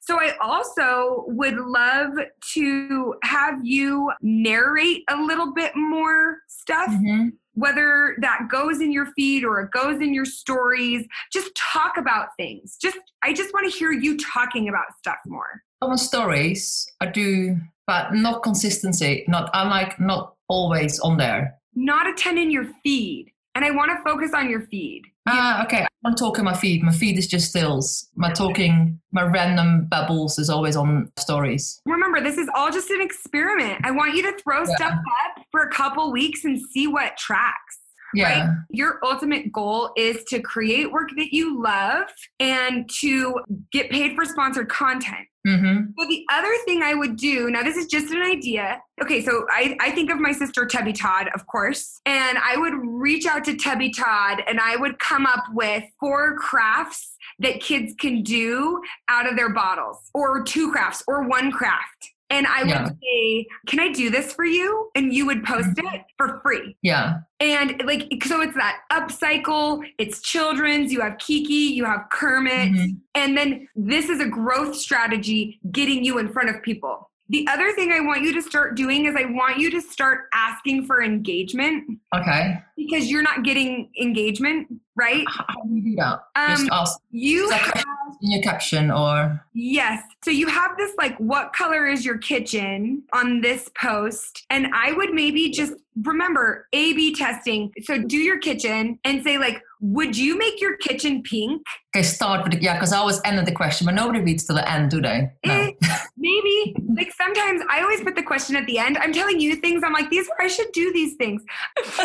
[0.00, 2.12] So I also would love
[2.54, 7.32] to have you narrate a little bit more stuff Mhm.
[7.56, 12.28] Whether that goes in your feed or it goes in your stories just talk about
[12.36, 17.06] things just i just want to hear you talking about stuff more On stories, I
[17.06, 19.24] do, but not consistency.
[19.28, 21.42] Not I'm like not always on there.
[21.74, 25.64] not a ton in your feed and i want to focus on your feed Ah,
[25.64, 25.86] okay.
[26.04, 26.82] I'm talking my feed.
[26.82, 28.08] My feed is just stills.
[28.14, 31.80] My talking, my random bubbles is always on stories.
[31.86, 34.76] remember this is all just an experiment i want you to throw Yeah.
[34.76, 37.78] stuff up for a couple weeks and see what tracks
[38.16, 38.46] Yeah.
[38.46, 38.56] Right.
[38.70, 42.04] Your ultimate goal is to create work that you love
[42.40, 43.40] and to
[43.72, 45.26] get paid for sponsored content.
[45.46, 45.90] Mm-hmm.
[45.96, 48.82] So the other thing I would do, now this is just an idea.
[49.00, 52.74] Okay, so I, I think of my sister Tubby Todd, of course, and I would
[52.74, 57.94] reach out to Tubby Todd and I would come up with four crafts that kids
[58.00, 62.12] can do out of their bottles, or two crafts, or one craft.
[62.30, 62.88] And I would Yeah.
[63.02, 64.90] say, Can I do this for you?
[64.94, 66.76] And you would post it for free.
[66.82, 67.18] Yeah.
[67.40, 72.96] And like, so it's that upcycle, it's children's, you have Kiki, you have Kermit, Mhm.
[73.14, 77.10] and then this is a growth strategy getting you in front of people.
[77.28, 80.28] The other thing I want you to start doing is I want you to start
[80.32, 82.58] asking for engagement Okay.
[82.76, 85.24] because you're not getting engagement, right?
[85.28, 86.20] How do you do that?
[86.34, 87.84] Um, just ask You have,
[88.22, 90.02] in your caption or yes.
[90.24, 94.44] So you have this like, what color is your kitchen on this post?
[94.50, 97.72] And I would maybe just remember A B testing.
[97.82, 101.62] So do your kitchen and say, like, would you make your kitchen pink?
[101.94, 104.52] okay, start with the, yeah, because I always end the question, but nobody reads to
[104.52, 105.30] the end, do they?
[105.44, 105.54] No.
[105.54, 105.70] Eh,
[106.16, 108.98] maybe like sometimes I always put the question at the end.
[108.98, 109.82] I'm telling you things.
[109.84, 111.42] I'm like, these I should do these things.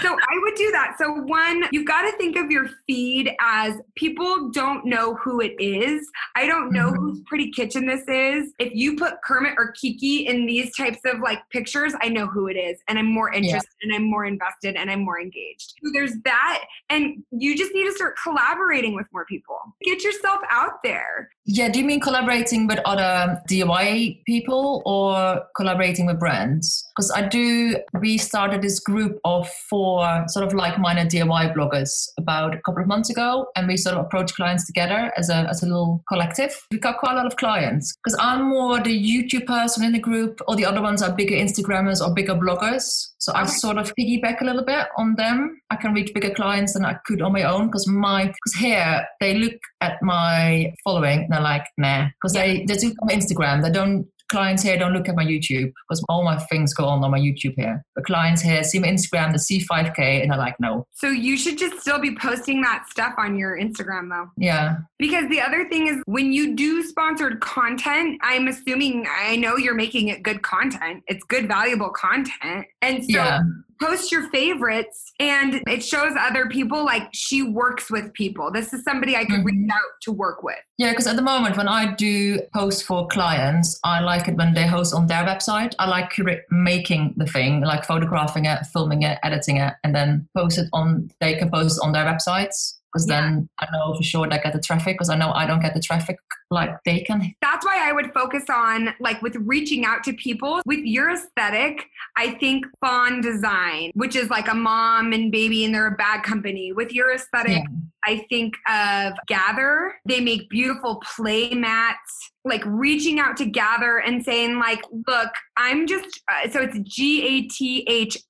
[0.00, 0.94] so, I would do that.
[0.98, 5.54] So one, you've got to think of your feed as people don't know who it
[5.58, 6.08] is.
[6.34, 6.96] I don't know Mhm.
[6.96, 8.52] whose pretty kitchen this is.
[8.58, 12.46] If you put Kermit or Kiki in these types of like pictures, I know who
[12.48, 15.74] it is, and I'm more interested, and I'm more invested, and I'm more engaged.
[15.84, 19.58] So there's that, and you just need to start collaborating with more people.
[19.82, 21.30] Get yourself out there.
[21.44, 26.88] Yeah, do you mean collaborating with other DIY people or collaborating with brands?
[26.94, 31.54] Because I do, we started this group of four Um, sort of like minded DIY
[31.54, 35.28] bloggers about a couple of months ago, and we sort of approached clients together as
[35.28, 36.54] a, as a little collective.
[36.70, 39.98] We got quite a lot of clients because I'm more the YouTube person in the
[39.98, 42.84] group, all the other ones are bigger Instagrammers or bigger bloggers.
[43.18, 45.60] So I sort of piggyback a little bit on them.
[45.70, 49.06] I can reach bigger clients than I could on my own because my because here
[49.20, 52.46] they look at my following and they're like, nah, because yeah.
[52.46, 53.62] they they do come Instagram.
[53.62, 57.04] They don't clients here don't look at my YouTube because all my things go on
[57.04, 57.84] on my YouTube here.
[57.94, 60.86] The clients here see my Instagram, they see 5K, and they're like, no.
[60.92, 64.30] So you should just still be posting that stuff on your Instagram though.
[64.36, 64.78] Yeah.
[64.98, 69.74] Because the other thing is when you do sponsored content, I'm assuming I know you're
[69.74, 71.04] making it good content.
[71.06, 72.66] It's good, valuable content.
[72.80, 73.40] And so yeah
[73.82, 78.50] post your favorites and it shows other people like she works with people.
[78.50, 79.46] This is somebody I could mm-hmm.
[79.46, 80.56] reach out to work with.
[80.78, 84.54] Yeah, because at the moment when I do post for clients, I like it when
[84.54, 85.74] they host on their website.
[85.78, 86.16] I like
[86.50, 91.10] making the thing, like photographing it, filming it, editing it, and then post it on.
[91.20, 93.20] They can post it on their websites because yeah.
[93.20, 95.74] then I know for sure they get the traffic because I know I don't get
[95.74, 96.16] the traffic
[96.50, 97.34] like they can.
[97.40, 101.86] That's why I would focus on like with reaching out to people with your aesthetic.
[102.16, 106.22] I think Fawn Design, which is like a mom and baby and they're a bag
[106.22, 106.72] company.
[106.72, 107.64] With your aesthetic, yeah.
[108.04, 109.92] I think of Gathre.
[110.06, 115.86] They make beautiful play mats like reaching out to Gathre and saying like look i'm
[115.86, 118.22] just uh, so it's g-a-t-h-r-e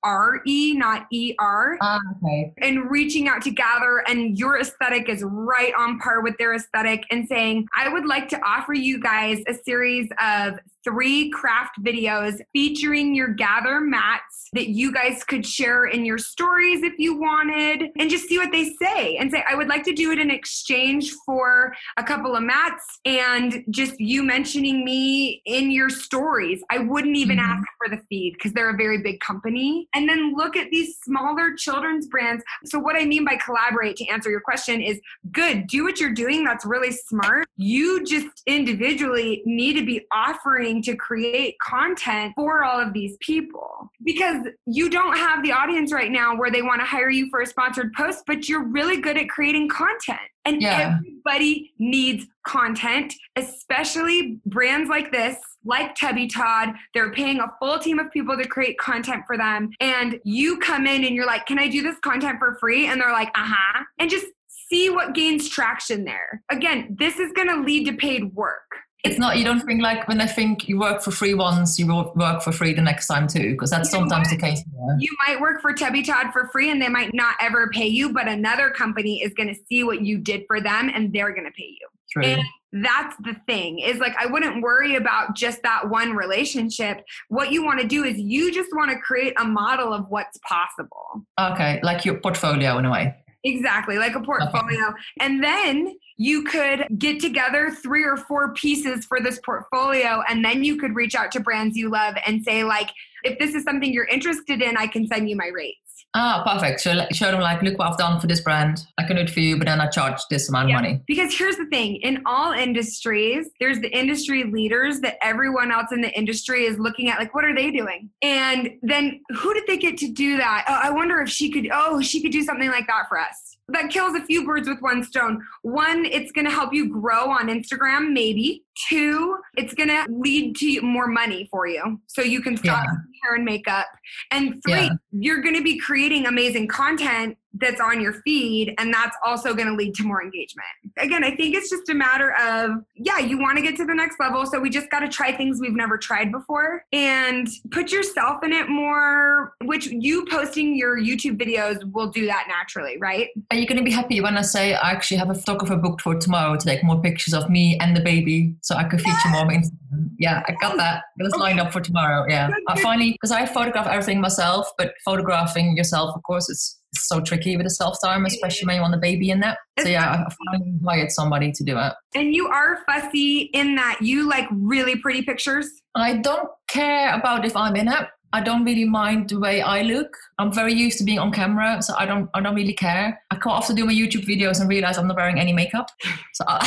[0.75, 2.53] not e-r uh, okay.
[2.59, 7.03] and reaching out to Gathre and your aesthetic is right on par with their aesthetic
[7.09, 12.39] and saying i would like to offer you guys a series of three craft videos
[12.53, 17.89] featuring your Gathre mats that you guys could share in your stories if you wanted
[17.97, 20.29] and just see what they say and say i would like to do it in
[20.29, 26.61] exchange for a couple of mats and just you mentioning me in your stories.
[26.69, 27.51] I wouldn't even mm-hmm.
[27.51, 29.87] ask for the feed because they're a very big company.
[29.93, 32.43] And then look at these smaller children's brands.
[32.65, 34.99] So what i mean by collaborate to answer your question is
[35.31, 37.47] good do what you're doing that's really smart.
[37.57, 43.89] You just individually need to be offering to create content for all of these people
[44.03, 47.41] because you don't have the audience right now where they want to hire you for
[47.41, 50.19] a sponsored post, but you're really good at creating content.
[50.45, 50.97] And yeah.
[50.97, 56.73] everybody needs content, especially brands like this, like Tubby Todd.
[56.93, 59.69] They're paying a full team of people to create content for them.
[59.79, 62.87] And you come in and you're like, Can I do this content for free?
[62.87, 63.83] And they're like, Uh huh.
[63.99, 66.43] And just see what gains traction there.
[66.49, 70.07] Again, this is going to lead to paid work it's not you don't think like
[70.07, 73.07] when i think you work for free once you will work for free the next
[73.07, 74.95] time too because that's you sometimes the case yeah.
[74.97, 78.11] you might work for tubby todd for free and they might not ever pay you
[78.11, 81.45] but another company is going to see what you did for them and they're going
[81.45, 81.87] to pay you.
[82.11, 82.23] True.
[82.23, 82.41] and
[82.83, 87.03] that's the thing is like i wouldn't worry about just that one relationship.
[87.29, 90.37] What you want to do is you just want to create a model of what's
[90.47, 91.25] possible.
[91.39, 94.87] Okay like your portfolio in a way Exactly, like a portfolio.
[94.89, 94.97] Okay.
[95.19, 100.63] And then you could get together three or four pieces for this portfolio, and then
[100.63, 102.89] you could reach out to brands you love and say, like,
[103.23, 105.82] if this is something you're interested in, I can send you my rates.
[106.15, 106.81] Ah, perfect.
[106.81, 108.85] So show them like, look what I've done for this brand.
[108.97, 110.75] I can do it for you, but then I charge this amount yeah.
[110.75, 111.01] of money.
[111.07, 116.01] Because here's the thing: in all industries, there's the industry leaders that everyone else in
[116.01, 117.17] the industry is looking at.
[117.17, 118.09] Like, what are they doing?
[118.21, 120.65] And then who did they get to do that?
[120.67, 121.69] Oh, I wonder if she could.
[121.73, 124.81] Oh, she could do something like that for us that kills a few birds with
[124.81, 125.41] one stone.
[125.61, 128.63] One, it's going to help you grow on Instagram, maybe.
[128.89, 132.01] Two, it's going to lead to more money for you.
[132.07, 132.95] So you can stop yeah.
[133.23, 133.87] Hair and makeup.
[134.31, 134.89] And three, yeah.
[135.11, 139.67] you're going to be creating amazing content that's on your feed and that's also going
[139.67, 140.65] to lead to more engagement.
[140.97, 143.93] Again, I think it's just a matter of yeah, you want to get to the
[143.93, 147.91] next level, so we just got to try things we've never tried before and put
[147.91, 153.29] yourself in it more, which you posting your YouTube videos will do that naturally, right?
[153.51, 156.01] Are you going to be happy when I say I actually have a photographer booked
[156.01, 159.17] for tomorrow to take more pictures of me and the baby so I could feature
[159.25, 159.31] yeah.
[159.31, 159.82] more on Instagram?
[160.17, 161.03] Yeah, I got that.
[161.17, 161.41] It's okay.
[161.41, 162.25] lined up for tomorrow.
[162.27, 162.49] Yeah.
[162.67, 167.57] I finally because I photograph everything myself, but photographing yourself, of course, it's so tricky
[167.57, 169.57] with the self time, especially when you want the baby in that.
[169.79, 171.93] So yeah, I finally hired somebody to do it.
[172.15, 175.69] And you are fussy in that you like really pretty pictures.
[175.95, 178.07] I don't care about if I'm in it.
[178.33, 180.17] I don't really mind the way I look.
[180.39, 183.21] I'm very used to being on camera, so I don't I don't really care.
[183.29, 185.87] I quite often do my YouTube videos and realize I'm not wearing any makeup,
[186.33, 186.59] so I,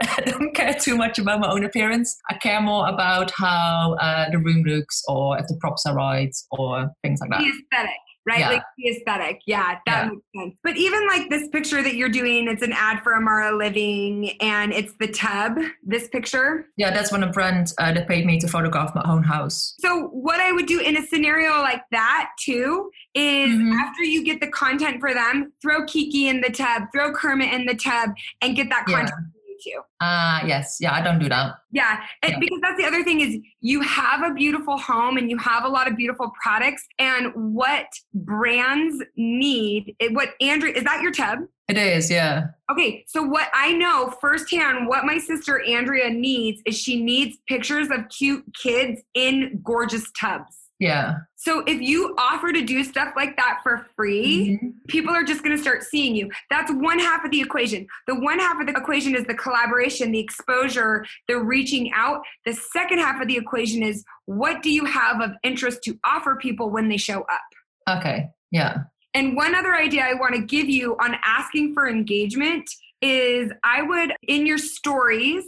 [0.16, 2.18] I don't care too much about my own appearance.
[2.30, 6.34] I care more about how uh, the room looks, or if the props are right,
[6.52, 7.40] or things like that.
[7.40, 8.40] The aesthetic right?
[8.40, 8.48] Yeah.
[8.50, 9.40] Like the aesthetic.
[9.46, 10.10] Yeah, that Yeah.
[10.10, 10.56] makes sense.
[10.62, 14.72] But even like this picture that you're doing, it's an ad for Amara Living and
[14.72, 16.66] it's the tub, this picture.
[16.76, 19.74] Yeah, that's when a brand uh, that paid me to photograph my own house.
[19.80, 23.74] So what I would do in a scenario like that too is Mhm.
[23.80, 27.66] after you get the content for them, throw Kiki in the tub, throw Kermit in
[27.66, 28.10] the tub,
[28.42, 29.82] and get that content for you.
[30.00, 30.78] Ah, yes.
[30.80, 31.54] Yeah, I don't do that.
[31.72, 32.38] Yeah, and Yeah.
[32.38, 35.68] because that's the other thing is you have a beautiful home and you have a
[35.68, 41.40] lot of beautiful products, and what brands need, it- what Andrea is that your tub?
[41.68, 42.46] It is, yeah.
[42.70, 47.88] Okay, so what I know firsthand, what my sister Andrea needs is she needs pictures
[47.90, 50.59] of cute kids in gorgeous tubs.
[50.80, 51.16] Yeah.
[51.36, 54.72] So if you offer to do stuff like that for free, Mhm.
[54.88, 56.30] people are just going to start seeing you.
[56.48, 57.86] That's one half of the equation.
[58.06, 62.22] The one half of the equation is the collaboration, the exposure, the reaching out.
[62.46, 66.34] The second half of the equation is what do you have of interest to offer
[66.36, 67.98] people when they show up?
[67.98, 68.28] Okay.
[68.50, 68.78] Yeah.
[69.12, 72.70] And one other idea I want to give you on asking for engagement
[73.02, 75.44] is I would, in your stories,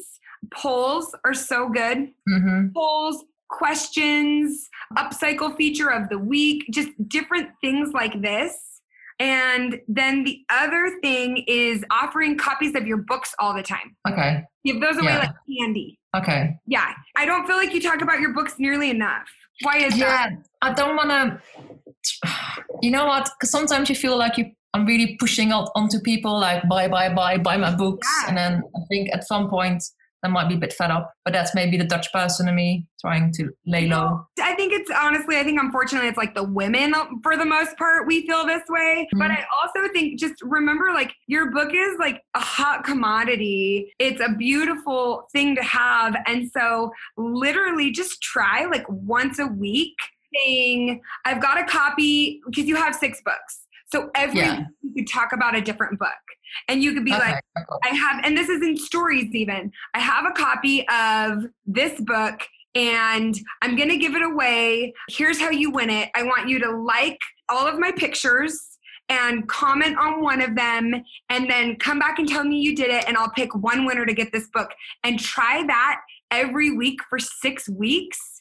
[0.52, 2.10] polls are so good.
[2.28, 8.54] hmm Polls, questions, upcycle feature of the week, just different things like this.
[9.20, 13.94] And then the other thing is offering copies of your books all the time.
[14.08, 14.42] Okay.
[14.64, 15.18] Give those away Yeah.
[15.18, 15.98] like candy.
[16.16, 16.56] Okay.
[16.66, 16.92] Yeah.
[17.16, 19.28] I don't feel like you talk about your books nearly enough.
[19.62, 20.06] Why is Yeah.
[20.08, 20.30] that?
[20.62, 21.40] I don't want to.
[22.82, 23.30] You know what?
[23.38, 24.46] 'Cause sometimes you feel like you.
[24.74, 28.28] I'm really pushing out onto people like buy, buy, buy, buy my books, Yeah.
[28.28, 29.84] and then I think at some point
[30.24, 31.12] I might be a bit fed up.
[31.24, 34.26] But that's maybe the Dutch person in me trying to lay low.
[34.40, 38.06] I think it's honestly, I think unfortunately it's like the women for the most part
[38.06, 39.08] we feel this way.
[39.14, 39.38] But Mhm.
[39.38, 43.92] I also think just remember like your book is like a hot commodity.
[43.98, 46.16] It's a beautiful thing to have.
[46.26, 49.96] And so literally just try like once a week
[50.34, 53.66] saying, I've got a copy because you have six books.
[53.92, 54.58] So every Yeah.
[54.58, 56.08] week you talk about a different book.
[56.68, 57.32] And you could be okay.
[57.32, 57.90] like, okay.
[57.90, 59.72] I have, and this is in stories even.
[59.94, 62.40] I have a copy of this book
[62.74, 64.94] and I'm going to give it away.
[65.10, 66.08] Here's how you win it.
[66.14, 68.58] I want you to like all of my pictures
[69.08, 70.94] and comment on one of them
[71.28, 74.06] and then come back and tell me you did it and I'll pick one winner
[74.06, 74.70] to get this book
[75.04, 78.31] and try that every week for 6 weeks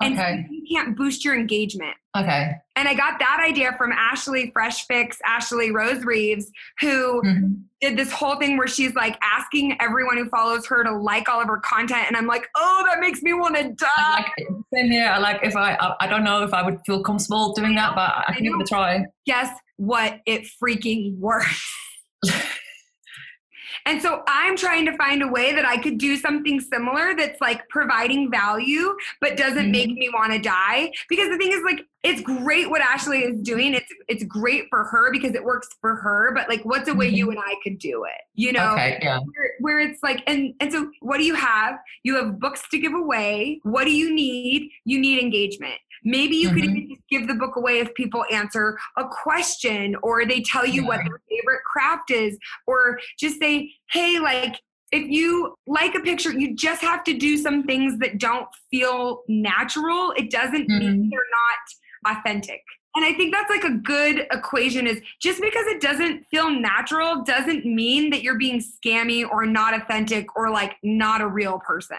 [0.00, 0.46] and Okay.
[0.50, 1.94] you can't boost your engagement.
[2.16, 2.52] Okay.
[2.76, 7.62] And I got that idea from Ashley Fresh Fix, Ashley Rose Reeves, who Mhm.
[7.80, 11.40] did this whole thing where she's like asking everyone who follows her to like all
[11.40, 12.04] of her content.
[12.08, 13.86] And I'm like, oh, that makes me want to die.
[14.14, 14.32] like
[14.74, 15.08] same here.
[15.08, 17.94] I like if I, I I don't know if I would feel comfortable doing that,
[17.94, 19.04] but I can give it a try.
[19.26, 20.20] Guess what?
[20.26, 21.74] It freaking works.
[23.88, 27.40] And so I'm trying to find a way that I could do something similar that's
[27.40, 29.70] like providing value, but doesn't mm-hmm.
[29.70, 30.92] make me want to die.
[31.08, 33.72] Because the thing is, like, it's great what Ashley is doing.
[33.72, 36.32] It's it's great for her because it works for her.
[36.34, 37.16] But like, what's a way mm-hmm.
[37.16, 38.20] you and I could do it?
[38.34, 38.98] You know, Okay.
[39.00, 39.20] Yeah.
[39.20, 42.78] where, where it's like and and so what do you have you have books to
[42.78, 46.76] give away what do you need you need engagement maybe you could Mhm.
[46.76, 50.84] even just give the book away if people answer a question or they tell you
[50.86, 54.54] what their favorite craft is or just say hey like
[54.92, 59.22] if you like a picture you just have to do some things that don't feel
[59.28, 61.10] natural it doesn't mean Mhm.
[61.10, 62.62] they're not authentic
[62.96, 67.22] and I think that's like a good equation is just because it doesn't feel natural
[67.22, 71.98] doesn't mean that you're being scammy or not authentic or like not a real person.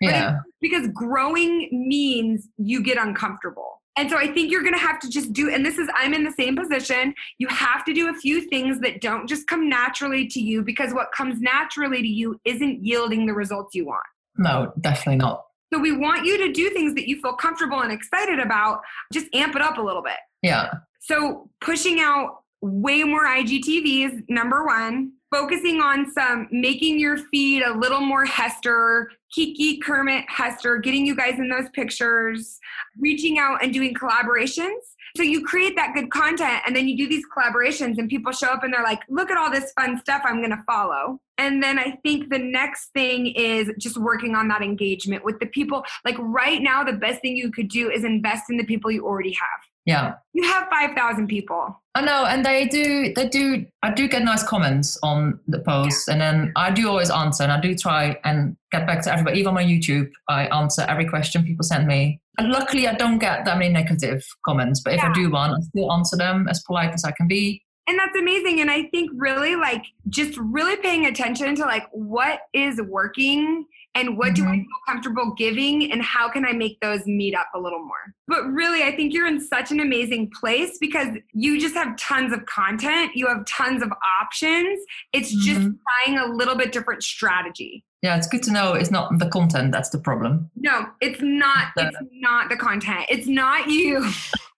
[0.00, 0.36] But Yeah.
[0.60, 3.80] Because growing means you get uncomfortable.
[3.96, 6.14] And so I think you're going to have to just do, and this is, I'm
[6.14, 7.14] in the same position.
[7.38, 10.94] You have to do a few things that don't just come naturally to you because
[10.94, 14.02] what comes naturally to you isn't yielding the results you want.
[14.38, 15.44] No, definitely not.
[15.72, 18.80] So we want you to do things that you feel comfortable and excited about.
[19.12, 20.16] Just amp it up a little bit.
[20.42, 20.70] Yeah.
[21.00, 25.12] So pushing out way more IGTVs, number one.
[25.32, 31.16] Focusing on some, making your feed a little more Hester, Kiki, Kermit, Hester, getting you
[31.16, 32.60] guys in those pictures,
[33.00, 34.78] reaching out and doing collaborations.
[35.16, 38.48] So you create that good content and then you do these collaborations and people show
[38.48, 41.20] up and they're like, look at all this fun stuff I'm going to follow.
[41.38, 45.46] And then I think the next thing is just working on that engagement with the
[45.46, 45.84] people.
[46.04, 49.04] Like right now, the best thing you could do is invest in the people you
[49.04, 49.60] already have.
[49.84, 50.14] Yeah.
[50.32, 51.81] You have 5,000 people.
[51.94, 53.12] Oh, I know, and they do.
[53.14, 53.66] They do.
[53.82, 57.52] I do get nice comments on the posts, and then I do always answer, and
[57.52, 59.40] I do try and get back to everybody.
[59.40, 62.20] Even on my YouTube, I answer every question people send me.
[62.38, 64.80] And luckily, I don't get that many negative comments.
[64.80, 67.62] But if I do one, I still answer them as polite as I can be.
[67.86, 68.60] And that's amazing.
[68.60, 74.16] And I think really like just really paying attention to like what is working and
[74.16, 74.60] what do I Mhm.
[74.64, 78.14] feel comfortable giving and how can I make those meet up a little more.
[78.26, 82.32] But really, I think you're in such an amazing place because you just have tons
[82.32, 83.92] of content, you have tons of
[84.22, 84.78] options.
[85.12, 85.78] It's just Mhm.
[86.04, 87.84] trying a little bit different strategy.
[88.02, 90.50] Yeah, it's good to know it's not the content that's the problem.
[90.56, 91.68] No, it's not.
[91.76, 93.06] The- It's not the content.
[93.08, 94.04] It's not you.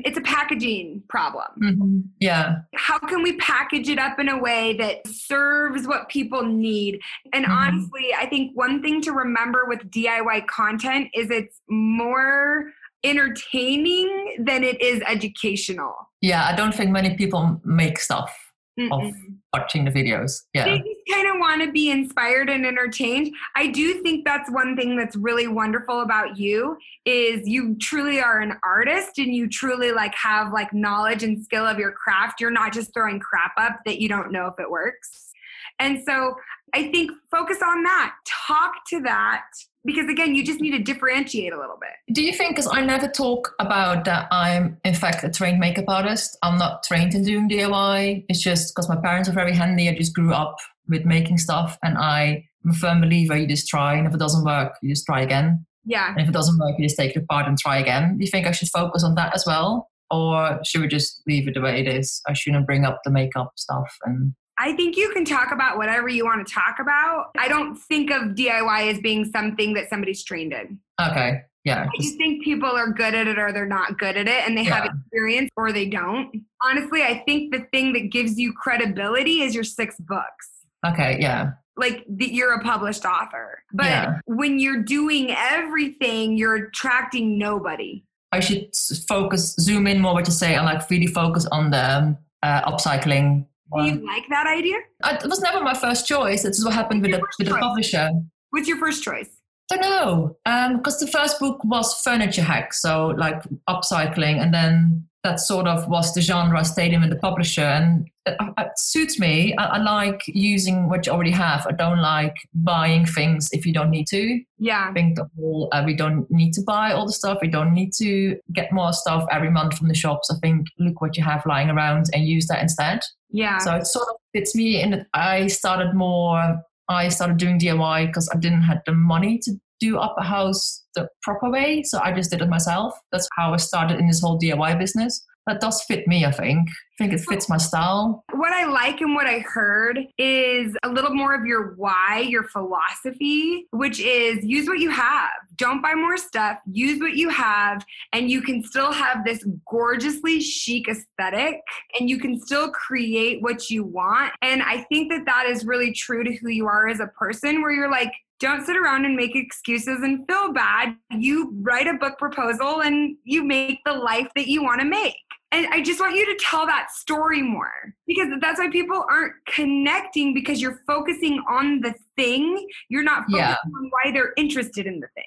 [0.00, 1.46] it's a packaging problem.
[1.62, 2.02] Mhm.
[2.20, 2.56] Yeah.
[2.74, 7.00] How can we package it up in a way that serves what people need?
[7.32, 7.50] And Mhm.
[7.50, 12.72] honestly, I think one thing to remember with DIY content is it's more
[13.04, 15.94] entertaining than it is educational.
[16.20, 18.47] Yeah, I don't think many people make stuff
[18.90, 19.14] of
[19.52, 20.42] watching the videos.
[20.52, 20.64] Yeah.
[20.64, 23.34] They just kind of want to be inspired and entertained.
[23.56, 28.40] I do think that's one thing that's really wonderful about you is you truly are
[28.40, 32.40] an artist and you truly like have like knowledge and skill of your craft.
[32.40, 35.32] You're not just throwing crap up that you don't know if it works.
[35.78, 36.34] And so
[36.74, 38.14] I think focus on that.
[38.46, 39.44] Talk to that
[39.84, 42.14] because again, you just need to differentiate a little bit.
[42.14, 45.86] Do you think, because I never talk about that I'm in fact a trained makeup
[45.88, 48.24] artist, I'm not trained in doing DIY.
[48.28, 49.88] It's just because my parents are very handy.
[49.88, 50.56] I just grew up
[50.88, 54.18] with making stuff and I am a firm believer you just try and if it
[54.18, 55.64] doesn't work, you just try again.
[55.84, 56.10] Yeah.
[56.10, 58.18] And if it doesn't work, you just take it apart and try again.
[58.18, 59.88] Do you think I should focus on that as well?
[60.10, 62.20] Or should we just leave it the way it is?
[62.26, 66.08] I shouldn't bring up the makeup stuff and I think you can talk about whatever
[66.08, 67.30] you want to talk about.
[67.38, 70.78] I don't think of DIY as being something that somebody's trained in.
[71.00, 71.42] okay.
[71.64, 71.84] Yeah.
[71.84, 74.56] I Just, think people are good at it or they're not good at it and
[74.56, 76.30] they have experience or they don't.
[76.62, 80.48] Honestly, I think the thing that gives you credibility is your six books.
[80.86, 81.18] okay.
[81.20, 81.50] Yeah.
[81.76, 83.62] Like that you're a published author.
[83.72, 84.20] But Yeah.
[84.26, 88.02] when you're doing everything, you're attracting nobody.
[88.32, 88.70] I should
[89.06, 92.70] focus, zoom in more what you say, and like really focus on the um, uh,
[92.70, 93.46] upcycling.
[93.76, 94.76] Do you like that idea?
[95.02, 96.42] I, it was never my first choice.
[96.42, 98.10] This is what happened with the, with the publisher.
[98.50, 99.28] What's your first choice?
[99.70, 100.36] I don't know,
[100.78, 105.86] because the first book was furniture hacks, so like upcycling, and then that sort of
[105.88, 109.54] was the genre I stayed in with the publisher, and it, it suits me.
[109.56, 111.66] I, I like using what you already have.
[111.66, 114.40] I don't like buying things if you don't need to.
[114.58, 114.88] Yeah.
[114.88, 117.38] I think the whole uh, we don't need to buy all the stuff.
[117.42, 120.30] We don't need to get more stuff every month from the shops.
[120.30, 123.00] I think look what you have lying around and use that instead.
[123.30, 123.58] Yeah.
[123.58, 128.28] So it sort of fits me and I started more, I started doing DIY because
[128.34, 131.82] I didn't have the money to do up a house the proper way.
[131.84, 132.94] So I just did it myself.
[133.12, 135.24] That's how I started in this whole DIY business.
[135.48, 136.68] That does fit me, I think.
[136.68, 138.22] I think it fits my style.
[138.32, 142.42] what I like and what I heard is a little more of your why, your
[142.48, 145.30] philosophy, which is use what you have.
[145.56, 146.58] Don't buy more stuff.
[146.70, 147.82] Use what you have,
[148.12, 151.62] and you can still have this gorgeously chic aesthetic
[151.98, 154.34] and you can still create what you want.
[154.42, 157.62] And I think that that is really true to who you are as a person,
[157.62, 160.94] where you're like, don't sit around and make excuses and feel bad.
[161.10, 165.16] You write a book proposal and you make the life that you want to make.
[165.50, 167.72] And I just want you to tell that story more
[168.06, 172.66] because that's why people aren't connecting because you're focusing on the thing.
[172.90, 173.56] You're not focusing Yeah.
[173.64, 175.24] on why they're interested in the thing.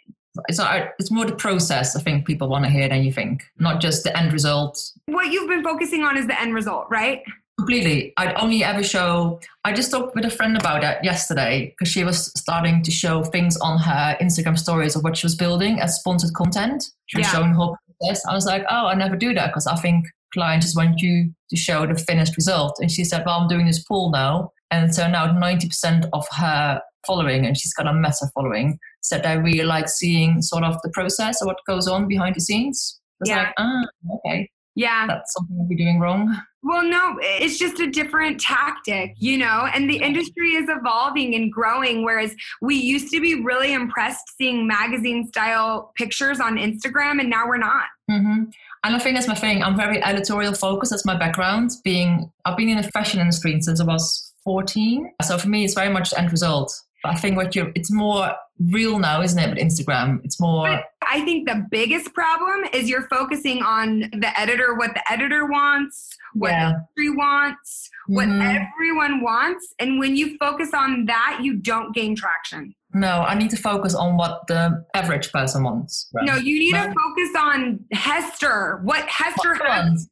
[0.51, 3.43] So I, it's more the process, I think people want to hear than you think,
[3.59, 4.79] not just the end result.
[5.07, 7.21] What you've been focusing on is the end result, right?
[7.57, 8.13] Completely.
[8.17, 9.39] I'd only ever show.
[9.65, 13.23] I just talked with a friend about that yesterday because she was starting to show
[13.23, 16.85] things on her Instagram stories of what she was building as sponsored content.
[17.07, 17.33] She was Yeah.
[17.33, 17.67] showing her
[18.01, 18.25] process.
[18.27, 21.31] I was like, oh, I never do that because I think clients just want you
[21.49, 22.77] to show the finished result.
[22.79, 24.51] And she said, well, I'm doing this pool now.
[24.71, 29.37] And so now 90% of her following, and she's got a massive following, said they
[29.37, 32.99] really like seeing sort of the process of what goes on behind the scenes.
[33.19, 33.37] It's Yeah.
[33.37, 33.83] like, ah,
[34.15, 35.05] okay, Yeah.
[35.07, 36.35] that's something I'll be doing wrong.
[36.63, 41.51] Well, no, it's just a different tactic, you know, and the industry is evolving and
[41.51, 42.03] growing.
[42.03, 47.47] Whereas we used to be really impressed seeing magazine style pictures on Instagram, and now
[47.47, 47.85] we're not.
[48.09, 48.43] mm-hmm.
[48.83, 49.61] And I think that's my thing.
[49.61, 50.91] I'm very editorial focused.
[50.91, 51.71] That's my background.
[51.83, 55.13] Being, I've been in the fashion industry since I was 14.
[55.23, 56.73] So for me, it's very much the end result.
[57.03, 58.31] But I think what you're, it's more
[58.69, 59.49] real now, isn't it?
[59.49, 60.67] With Instagram, it's more.
[60.67, 65.45] But I think the biggest problem is you're focusing on the editor, what the editor
[65.47, 66.59] wants, what Yeah.
[66.95, 68.67] the industry wants, what Mhm.
[68.75, 69.73] everyone wants.
[69.79, 72.75] And when you focus on that, you don't gain traction.
[72.93, 76.09] No, I need to focus on what the average person wants.
[76.13, 80.07] No, you need to focus on Hester, what Hester Come has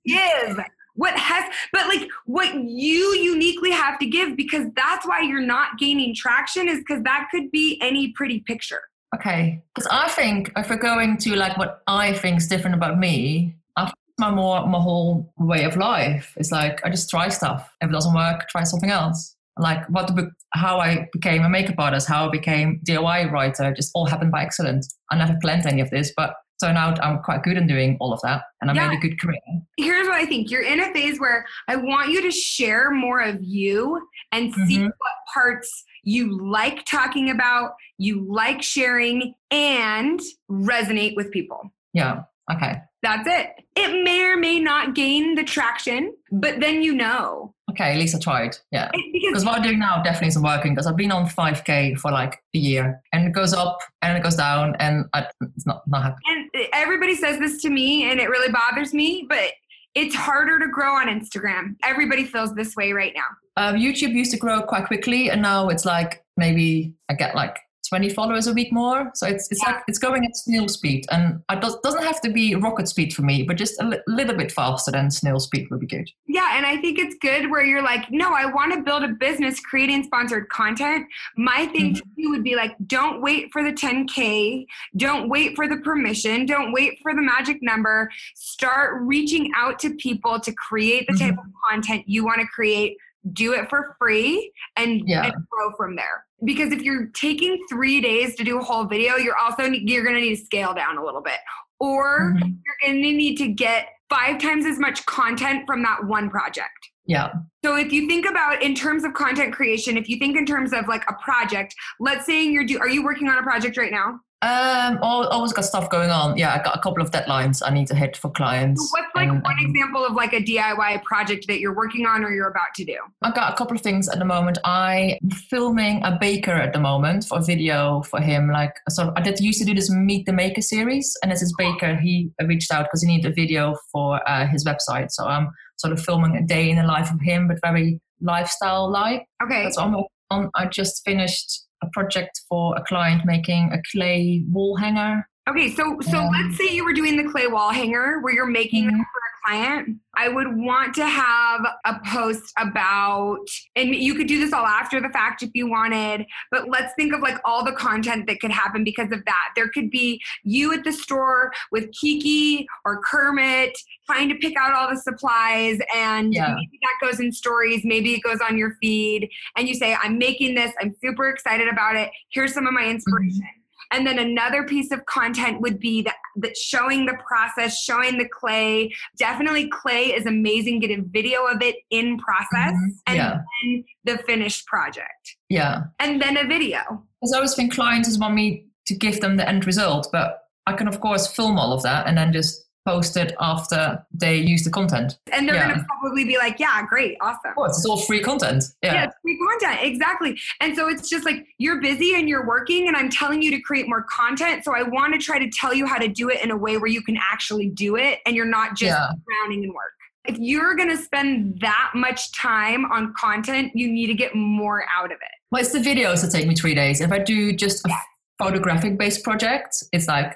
[0.58, 0.66] on.
[1.00, 5.78] What has, but like what you uniquely have to give because that's why you're not
[5.80, 8.82] gaining traction is because that could be any pretty picture.
[9.16, 13.00] Okay, because I think if we're going to like what I think is different about
[13.00, 17.30] me, I think my more my whole way of life is like I just try
[17.30, 17.74] stuff.
[17.80, 19.38] If it doesn't work, try something else.
[19.58, 23.74] like what the book, how I became a makeup artist, how I became DIY writer,
[23.74, 24.86] just all happened by accident.
[25.12, 28.14] I never planned any of this, but turned now I'm quite good in doing all
[28.14, 28.88] of that, and I Yeah.
[28.90, 29.40] made a good career.
[29.78, 33.20] Here's what I think you're in a phase where I want you to share more
[33.22, 34.86] of you and see Mhm.
[34.86, 41.74] what parts you like talking about, you like sharing, and resonate with people.
[41.94, 42.24] Yeah.
[42.52, 42.82] Okay.
[43.02, 43.54] That's it.
[43.76, 47.54] It may or may not gain the traction, but then you know.
[47.70, 47.92] Okay.
[47.92, 48.58] At least I tried.
[48.72, 48.90] Yeah.
[49.14, 52.42] Because what I'm doing now definitely isn't working because I've been on 5K for like
[52.56, 56.04] a year and it goes up and it goes down and I, it's not, not
[56.04, 56.16] happy.
[56.28, 59.52] and everybody says this to me and it really bothers me, but
[59.96, 61.76] it's harder to grow on Instagram.
[61.84, 63.26] Everybody feels this way right now.
[63.58, 67.60] Um, YouTube used to grow quite quickly and now it's like maybe I get like
[67.88, 69.12] 20 followers a week more.
[69.16, 69.74] So it's, it's Yeah.
[69.74, 73.14] like it's going at snail speed and it does, doesn't have to be rocket speed
[73.14, 76.10] for me, but just a li- little bit faster than snail speed would be good.
[76.28, 79.10] Yeah, and I think it's good where you're like, no, I want to build a
[79.10, 81.08] business creating sponsored content.
[81.38, 81.96] My thing mm-hmm.
[81.96, 84.66] to you would be like, don't wait for the 10K,
[84.98, 88.10] don't wait for the permission, don't wait for the magic number.
[88.36, 91.40] Start reaching out to people to create the type mm-hmm.
[91.40, 92.98] of content you want to create.
[93.34, 95.26] Do it for free and, Yeah.
[95.26, 96.26] and grow from there.
[96.46, 100.16] Because if you're taking three days to do a whole video, you're also you're going
[100.16, 101.40] to need to scale down a little bit,
[101.80, 102.40] or Mhm.
[102.66, 106.90] you're going to need to get five times as much content from that one project.
[107.06, 107.32] Yeah.
[107.66, 110.74] So if you think about in terms of content creation, if you think in terms
[110.74, 113.92] of like a project, let's say you're do are you working on a project right
[113.92, 114.20] now?
[114.42, 116.38] Um, always got stuff going on.
[116.38, 118.90] Yeah, I got a couple of deadlines I need to hit for clients.
[118.94, 122.32] What's like and- one example of like a DIY project that you're working on or
[122.32, 122.98] you're about to do?
[123.22, 124.58] I got a couple of things at the moment.
[124.64, 125.18] I'm
[125.50, 128.50] filming a baker at the moment for a video for him.
[128.50, 131.54] Like, so I did used to do this Meet the Maker series, and as his
[131.58, 135.12] baker, he reached out because he needed a video for uh, his website.
[135.12, 138.90] So I'm sort of filming a day in the life of him, but very lifestyle
[138.90, 139.26] like.
[139.44, 139.64] Okay.
[139.64, 139.96] That's what I'm
[140.32, 140.52] on.
[140.56, 145.28] I just finished a project for a client making a clay wall hanger.
[145.50, 148.46] Okay, so so Um, let's say you were doing the clay wall hanger where you're
[148.46, 148.98] making it Mhm.
[148.98, 149.98] for a client.
[150.16, 155.00] I would want to have a post about and you could do this all after
[155.02, 158.52] the fact if you wanted, but let's think of like all the content that could
[158.52, 159.50] happen because of that.
[159.56, 163.76] There could be you at the store with Kiki or Kermit
[164.06, 166.54] trying to pick out all the supplies and Yeah.
[166.54, 170.18] maybe that goes in stories, maybe it goes on your feed and you say I'm
[170.18, 172.12] making this, I'm super excited about it.
[172.30, 173.48] Here's some of my inspiration.
[173.92, 178.28] And then another piece of content would be that, that showing the process, showing the
[178.30, 178.94] clay.
[179.18, 180.80] Definitely clay is amazing.
[180.80, 182.90] Get a video of it in process Mhm.
[183.08, 185.36] and Yeah, then the finished project.
[185.50, 185.84] yeah.
[186.00, 186.80] And then a video.
[187.20, 190.40] Because I always think clients just want me to give them the end result, but
[190.68, 194.36] I can of course film all of that and then just post it after they
[194.38, 195.18] use the content.
[195.32, 195.70] And they're Yeah.
[195.72, 197.54] gonna probably be like, yeah, great, awesome.
[197.54, 198.64] Course, it's all free content.
[198.82, 198.94] Yeah.
[198.94, 199.04] Yeah.
[199.06, 200.40] it's free content, exactly.
[200.62, 203.60] And so it's just like you're busy and you're working, and I'm telling you to
[203.62, 204.64] create more content.
[204.66, 206.78] So I want to try to tell you how to do it in a way
[206.78, 209.10] where you can actually do it and you're not just Yeah.
[209.28, 209.94] drowning in work.
[210.26, 214.84] If you're going to spend that much time on content, you need to get more
[214.96, 215.34] out of it.
[215.52, 217.02] Well, it's the videos that take me three days.
[217.02, 218.00] If I do just a Yeah.
[218.38, 220.36] photographic based project, it's like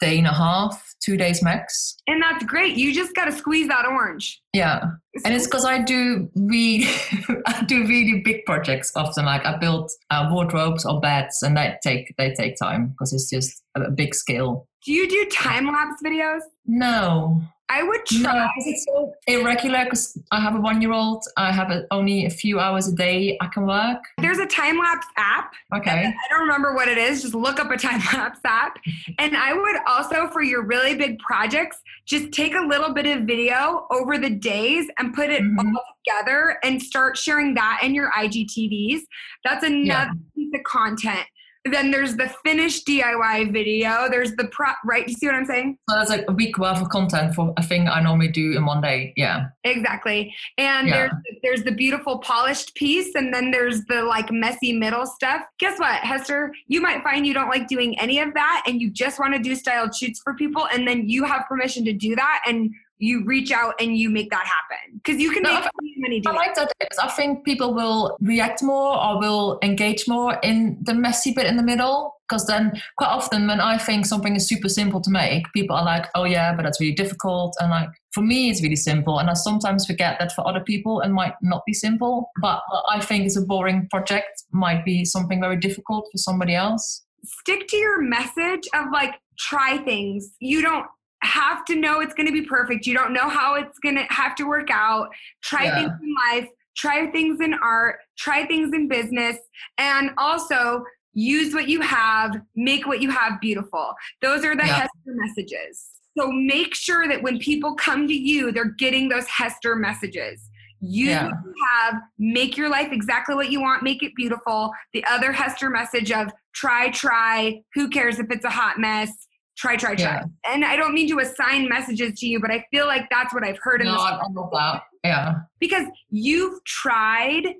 [0.00, 1.96] day and a half, two days max.
[2.06, 2.76] And that's great.
[2.76, 4.40] You just got to squeeze that orange.
[4.52, 4.82] Yeah.
[5.24, 6.86] And it's because I do really,
[7.46, 9.24] I do really big projects often.
[9.24, 13.30] Like I build uh, wardrobes or beds, and they take they take time because it's
[13.30, 14.68] just a, a big scale.
[14.84, 16.40] do you do time lapse videos?
[16.66, 19.84] No, I would no, it's so irregular.
[19.84, 22.94] Because I have a one year old, I have a, only a few hours a
[22.94, 23.98] day I can work.
[24.18, 26.04] There's a time lapse app Okay.
[26.06, 27.22] I don't remember what it is.
[27.22, 28.76] Just look up a time lapse app.
[29.18, 33.24] And I would also, for your really big projects, just take a little bit of
[33.24, 35.56] video over the days and put it Mhm.
[35.74, 39.00] all together and start sharing that in your IGTVs.
[39.42, 41.26] That's another piece of content.
[41.70, 44.08] Then there's the finished DIY video.
[44.10, 45.08] There's the pro, right?
[45.08, 45.78] You see what I'm saying?
[45.88, 48.66] So that's like a week worth of content for a thing I normally do in
[48.66, 49.14] one day.
[49.16, 49.46] Yeah.
[49.64, 50.34] Exactly.
[50.58, 50.94] And Yeah.
[50.94, 51.12] there's
[51.42, 55.42] there's the beautiful polished piece, and then there's the like messy middle stuff.
[55.58, 56.52] Guess what, Hester?
[56.68, 59.40] You might find you don't like doing any of that, and you just want to
[59.40, 63.24] do styled shoots for people, and then you have permission to do that, and you
[63.24, 66.20] reach out and you make that happen because you can No, make I- money I
[66.20, 66.36] doing.
[66.36, 70.94] like that because I think people will react more or will engage more in the
[70.94, 72.12] messy bit in the middle.
[72.26, 75.84] Because then, quite often, when I think something is super simple to make, people are
[75.84, 79.28] like, "Oh yeah, but that's really difficult." And like for me, it's really simple, and
[79.28, 82.30] I sometimes forget that for other people, it might not be simple.
[82.40, 87.02] But I think it's a boring project might be something very difficult for somebody else.
[87.24, 90.30] Stick to your message of like try things.
[90.40, 90.86] You don't
[91.24, 92.86] have to know it's going to be perfect.
[92.86, 95.08] You don't know how it's going to have to work out.
[95.42, 95.74] Try Yeah.
[95.80, 96.48] things in life.
[96.76, 99.36] try things in art, try things in business,
[99.78, 103.94] and also use what you have, make what you have beautiful.
[104.20, 104.80] Those are the yeah.
[104.80, 105.86] Hester messages.
[106.18, 110.50] So make sure that when people come to you, they're getting those Hester messages.
[110.80, 111.26] Use yeah.
[111.26, 114.72] what you have, make your life exactly what you want, make it beautiful.
[114.92, 119.10] The other Hester message of try, try, who cares if it's a hot mess,
[119.56, 120.04] try, try, try.
[120.04, 120.24] Yeah.
[120.46, 123.44] And I don't mean to assign messages to you, but I feel like that's what
[123.44, 124.82] I've heard in no, I love that.
[125.04, 125.34] Yeah.
[125.60, 127.54] Because you've tried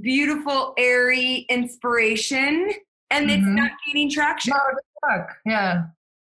[0.00, 2.70] beautiful, airy inspiration
[3.10, 3.38] and mm-hmm.
[3.38, 4.52] it's not gaining traction.
[4.52, 5.36] No, work.
[5.46, 5.84] Yeah.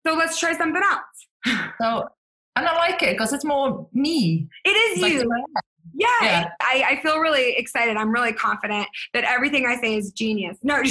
[0.07, 1.71] So let's try something else.
[1.81, 2.09] so
[2.57, 4.49] and I like it because it's more me.
[4.65, 5.45] It is like you.
[5.95, 6.49] Yeah, yeah.
[6.61, 7.97] I, I feel really excited.
[7.97, 10.59] I'm really confident that everything I say is genius.
[10.63, 10.83] No,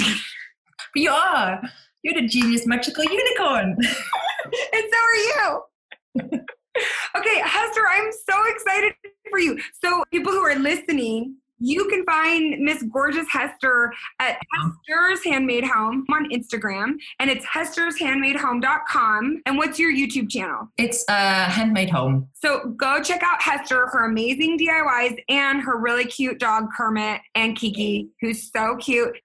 [0.95, 1.61] you are.
[2.05, 3.75] You're the genius magical unicorn.
[3.79, 5.61] and so are you.
[7.17, 8.93] okay, Hester, I'm so excited
[9.31, 9.59] for you.
[9.83, 16.05] So, people who are listening, you can find Miss Gorgeous Hester at Hester's Handmade Home
[16.13, 19.41] on Instagram, and it's hester'shandmadehome.com.
[19.47, 20.69] And what's your YouTube channel?
[20.77, 22.27] It's uh, Handmade Home.
[22.35, 27.57] So go check out Hester, her amazing DIYs, and her really cute dog Kermit and
[27.57, 29.17] Kiki, who's so cute.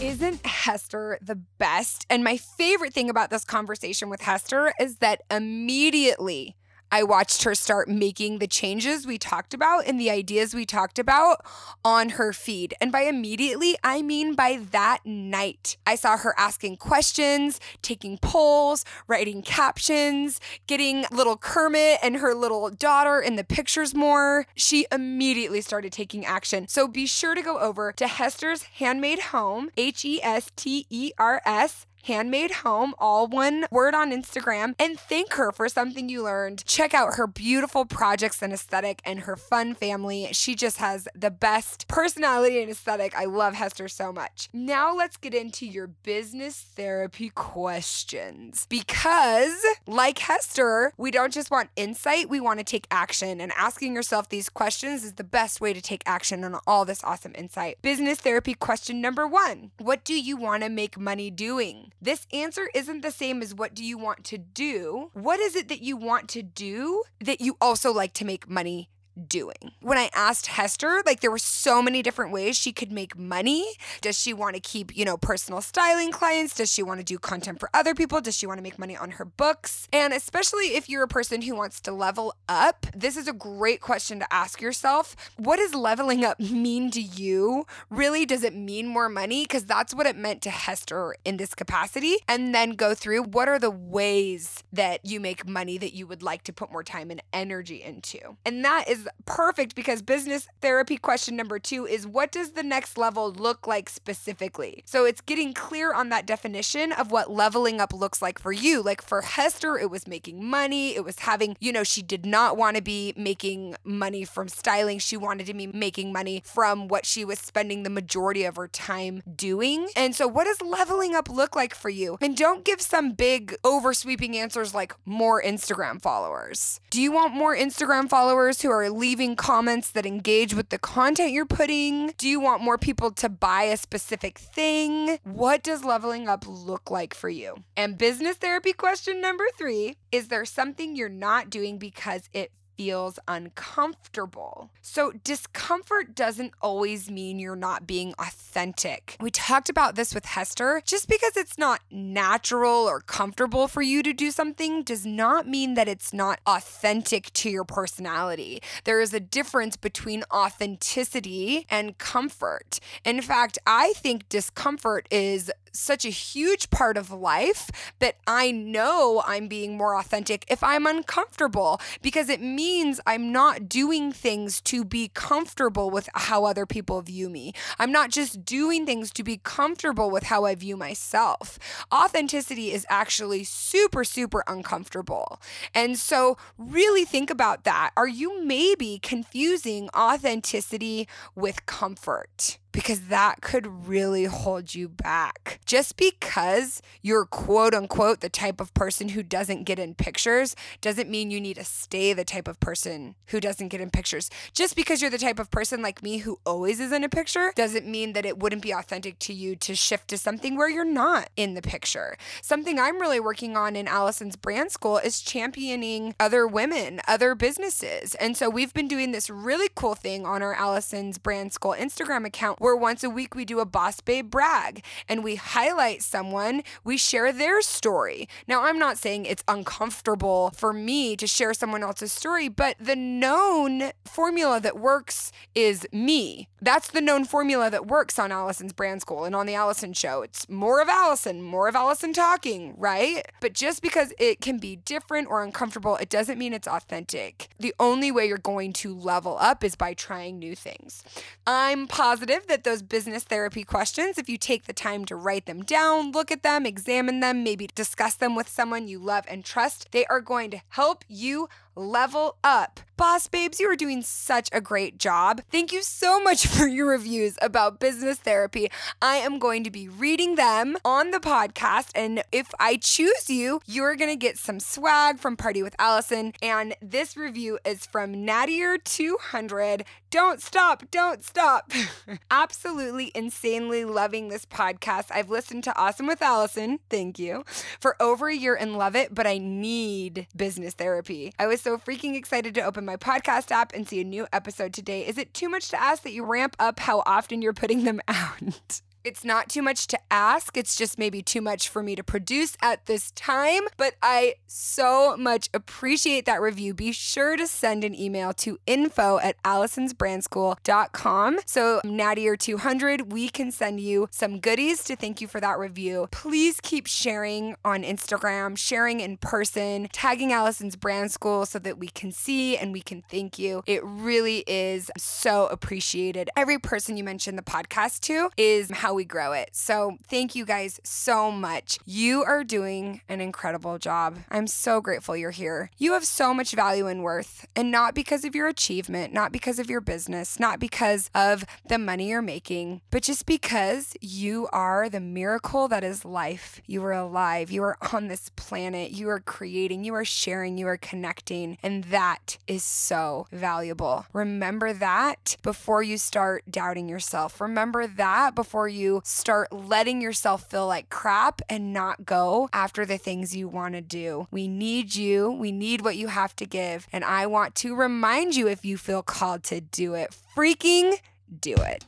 [0.00, 2.06] Isn't Hester the best?
[2.08, 6.56] And my favorite thing about this conversation with Hester is that immediately
[6.90, 10.98] I watched her start making the changes we talked about and the ideas we talked
[10.98, 11.44] about
[11.84, 12.74] on her feed.
[12.80, 15.76] And by immediately, I mean by that night.
[15.86, 22.70] I saw her asking questions, taking polls, writing captions, getting little Kermit and her little
[22.70, 24.46] daughter in the pictures more.
[24.54, 26.68] She immediately started taking action.
[26.68, 31.12] So be sure to go over to Hester's Handmade Home, H E S T E
[31.18, 36.22] R S Handmade Home, all one word on Instagram, and thank her for something you
[36.24, 36.64] learned.
[36.64, 40.28] Check out her beautiful projects and aesthetic and her fun family.
[40.32, 43.14] She just has the best personality and aesthetic.
[43.14, 44.48] I love Hester so much.
[44.52, 51.70] Now let's get into your business therapy questions because, like Hester, we don't just want
[51.76, 53.40] insight, we want to take action.
[53.40, 57.04] And asking yourself these questions is the best way to take action on all this
[57.04, 57.80] awesome insight.
[57.82, 61.89] Business therapy question number one What do you want to make money doing?
[62.00, 65.10] This answer isn't the same as what do you want to do?
[65.12, 68.90] What is it that you want to do that you also like to make money
[69.28, 69.72] doing.
[69.80, 73.66] When I asked Hester, like there were so many different ways she could make money.
[74.00, 76.54] Does she want to keep, you know, personal styling clients?
[76.54, 78.20] Does she want to do content for other people?
[78.20, 79.88] Does she want to make money on her books?
[79.92, 83.80] And especially if you're a person who wants to level up, this is a great
[83.80, 85.16] question to ask yourself.
[85.36, 87.66] What does leveling up mean to you?
[87.90, 89.44] Really, does it mean more money?
[89.44, 92.16] Because that's what it meant to Hester in this capacity.
[92.28, 96.22] And then go through what are the ways that you make money that you would
[96.22, 98.36] like to put more time and energy into.
[98.44, 102.98] And that is perfect because business therapy question number two is what does the next
[102.98, 104.82] level look like specifically?
[104.86, 108.82] So it's getting clear on that definition of what leveling up looks like for you.
[108.82, 112.56] Like for Hester, it was making money, it was having, you know, she did not
[112.56, 114.98] want to be making money from styling.
[114.98, 118.68] She wanted to be making money from what she was spending the majority of her
[118.68, 119.88] time doing.
[119.96, 122.18] And so, what does leveling up look like for you?
[122.20, 126.80] And don't give some big oversweeping answers like more Instagram followers.
[126.90, 131.32] Do you want more Instagram followers who are leaving comments that engage with the content
[131.32, 132.12] you're putting?
[132.18, 135.18] Do you want more people to buy a specific thing?
[135.24, 137.64] What does leveling up look like for you?
[137.78, 143.18] And business therapy question number three is there something you're not doing because it feels
[143.28, 144.70] uncomfortable.
[144.80, 149.18] So, discomfort doesn't always mean you're not being authentic.
[149.20, 150.80] We talked about this with Hester.
[150.86, 155.74] Just because it's not natural or comfortable for you to do something does not mean
[155.74, 158.62] that it's not authentic to your personality.
[158.84, 162.80] There is a difference between authenticity and comfort.
[163.04, 169.22] In fact, I think discomfort is such a huge part of life that I know
[169.26, 174.84] I'm being more authentic if I'm uncomfortable because it means I'm not doing things to
[174.84, 177.52] be comfortable with how other people view me.
[177.78, 181.58] I'm not just doing things to be comfortable with how I view myself.
[181.92, 185.40] Authenticity is actually super, super uncomfortable.
[185.74, 187.90] And so, really think about that.
[187.96, 192.59] Are you maybe confusing authenticity with comfort?
[192.72, 195.60] Because that could really hold you back.
[195.66, 201.10] Just because you're quote unquote the type of person who doesn't get in pictures doesn't
[201.10, 204.30] mean you need to stay the type of person who doesn't get in pictures.
[204.52, 207.52] Just because you're the type of person like me who always is in a picture
[207.56, 210.84] doesn't mean that it wouldn't be authentic to you to shift to something where you're
[210.84, 212.16] not in the picture.
[212.42, 218.14] Something I'm really working on in Alison's brand school is championing other women, other businesses.
[218.16, 222.26] And so we've been doing this really cool thing on our Alison's brand school Instagram
[222.26, 226.62] account where once a week we do a boss babe brag and we highlight someone,
[226.84, 228.28] we share their story.
[228.46, 232.94] Now, I'm not saying it's uncomfortable for me to share someone else's story, but the
[232.94, 236.48] known formula that works is me.
[236.60, 240.20] That's the known formula that works on Alison's brand school and on the Alison show.
[240.20, 243.24] It's more of Alison, more of Alison talking, right?
[243.40, 247.48] But just because it can be different or uncomfortable, it doesn't mean it's authentic.
[247.58, 251.02] The only way you're going to level up is by trying new things.
[251.46, 255.62] I'm positive that those business therapy questions, if you take the time to write them
[255.62, 259.86] down, look at them, examine them, maybe discuss them with someone you love and trust,
[259.92, 262.80] they are going to help you level up.
[262.96, 265.40] Boss babes, you are doing such a great job.
[265.50, 268.70] Thank you so much for your reviews about business therapy.
[269.00, 271.92] I am going to be reading them on the podcast.
[271.94, 276.34] And if I choose you, you're going to get some swag from Party with Alison.
[276.42, 279.82] And this review is from Nadier200.
[280.10, 281.72] Don't stop, don't stop.
[282.30, 285.06] Absolutely insanely loving this podcast.
[285.10, 287.44] I've listened to Awesome with Alison, thank you,
[287.78, 291.32] for over a year and love it, but I need business therapy.
[291.38, 294.72] I was so freaking excited to open my podcast app and see a new episode
[294.72, 295.06] today.
[295.06, 298.00] Is it too much to ask that you ramp up how often you're putting them
[298.08, 298.80] out?
[299.04, 300.56] It's not too much to ask.
[300.56, 303.62] It's just maybe too much for me to produce at this time.
[303.76, 306.74] But I so much appreciate that review.
[306.74, 311.38] Be sure to send an email to info at alisonsbrandschool.com.
[311.46, 315.58] So, Natty or 200, we can send you some goodies to thank you for that
[315.58, 316.08] review.
[316.10, 321.88] Please keep sharing on Instagram, sharing in person, tagging Alison's Brand School so that we
[321.88, 323.62] can see and we can thank you.
[323.66, 326.30] It really is so appreciated.
[326.36, 329.50] Every person you mention the podcast to is how we grow it.
[329.52, 331.78] So thank you guys so much.
[331.84, 334.18] You are doing an incredible job.
[334.30, 335.70] I'm so grateful you're here.
[335.78, 339.58] You have so much value and worth, and not because of your achievement, not because
[339.58, 344.88] of your business, not because of the money you're making, but just because you are
[344.88, 346.60] the miracle that is life.
[346.66, 347.50] You are alive.
[347.50, 348.90] You are on this planet.
[348.90, 349.84] You are creating.
[349.84, 350.58] You are sharing.
[350.58, 351.58] You are connecting.
[351.62, 354.06] And that is so valuable.
[354.12, 357.40] Remember that before you start doubting yourself.
[357.40, 362.86] Remember that before you you start letting yourself feel like crap and not go after
[362.86, 364.26] the things you want to do.
[364.30, 365.30] We need you.
[365.30, 366.88] We need what you have to give.
[366.92, 370.94] And I want to remind you if you feel called to do it, freaking
[371.40, 371.84] do it.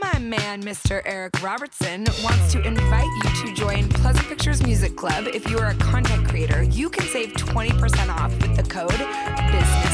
[0.00, 1.02] My man, Mr.
[1.04, 5.26] Eric Robertson, wants to invite you to join Pleasant Pictures Music Club.
[5.28, 8.90] If you are a content creator, you can save 20% off with the code
[9.52, 9.89] Business.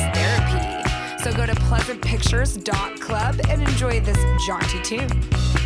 [1.26, 4.16] So go to pleasantpictures.club and enjoy this
[4.46, 5.65] jaunty tune.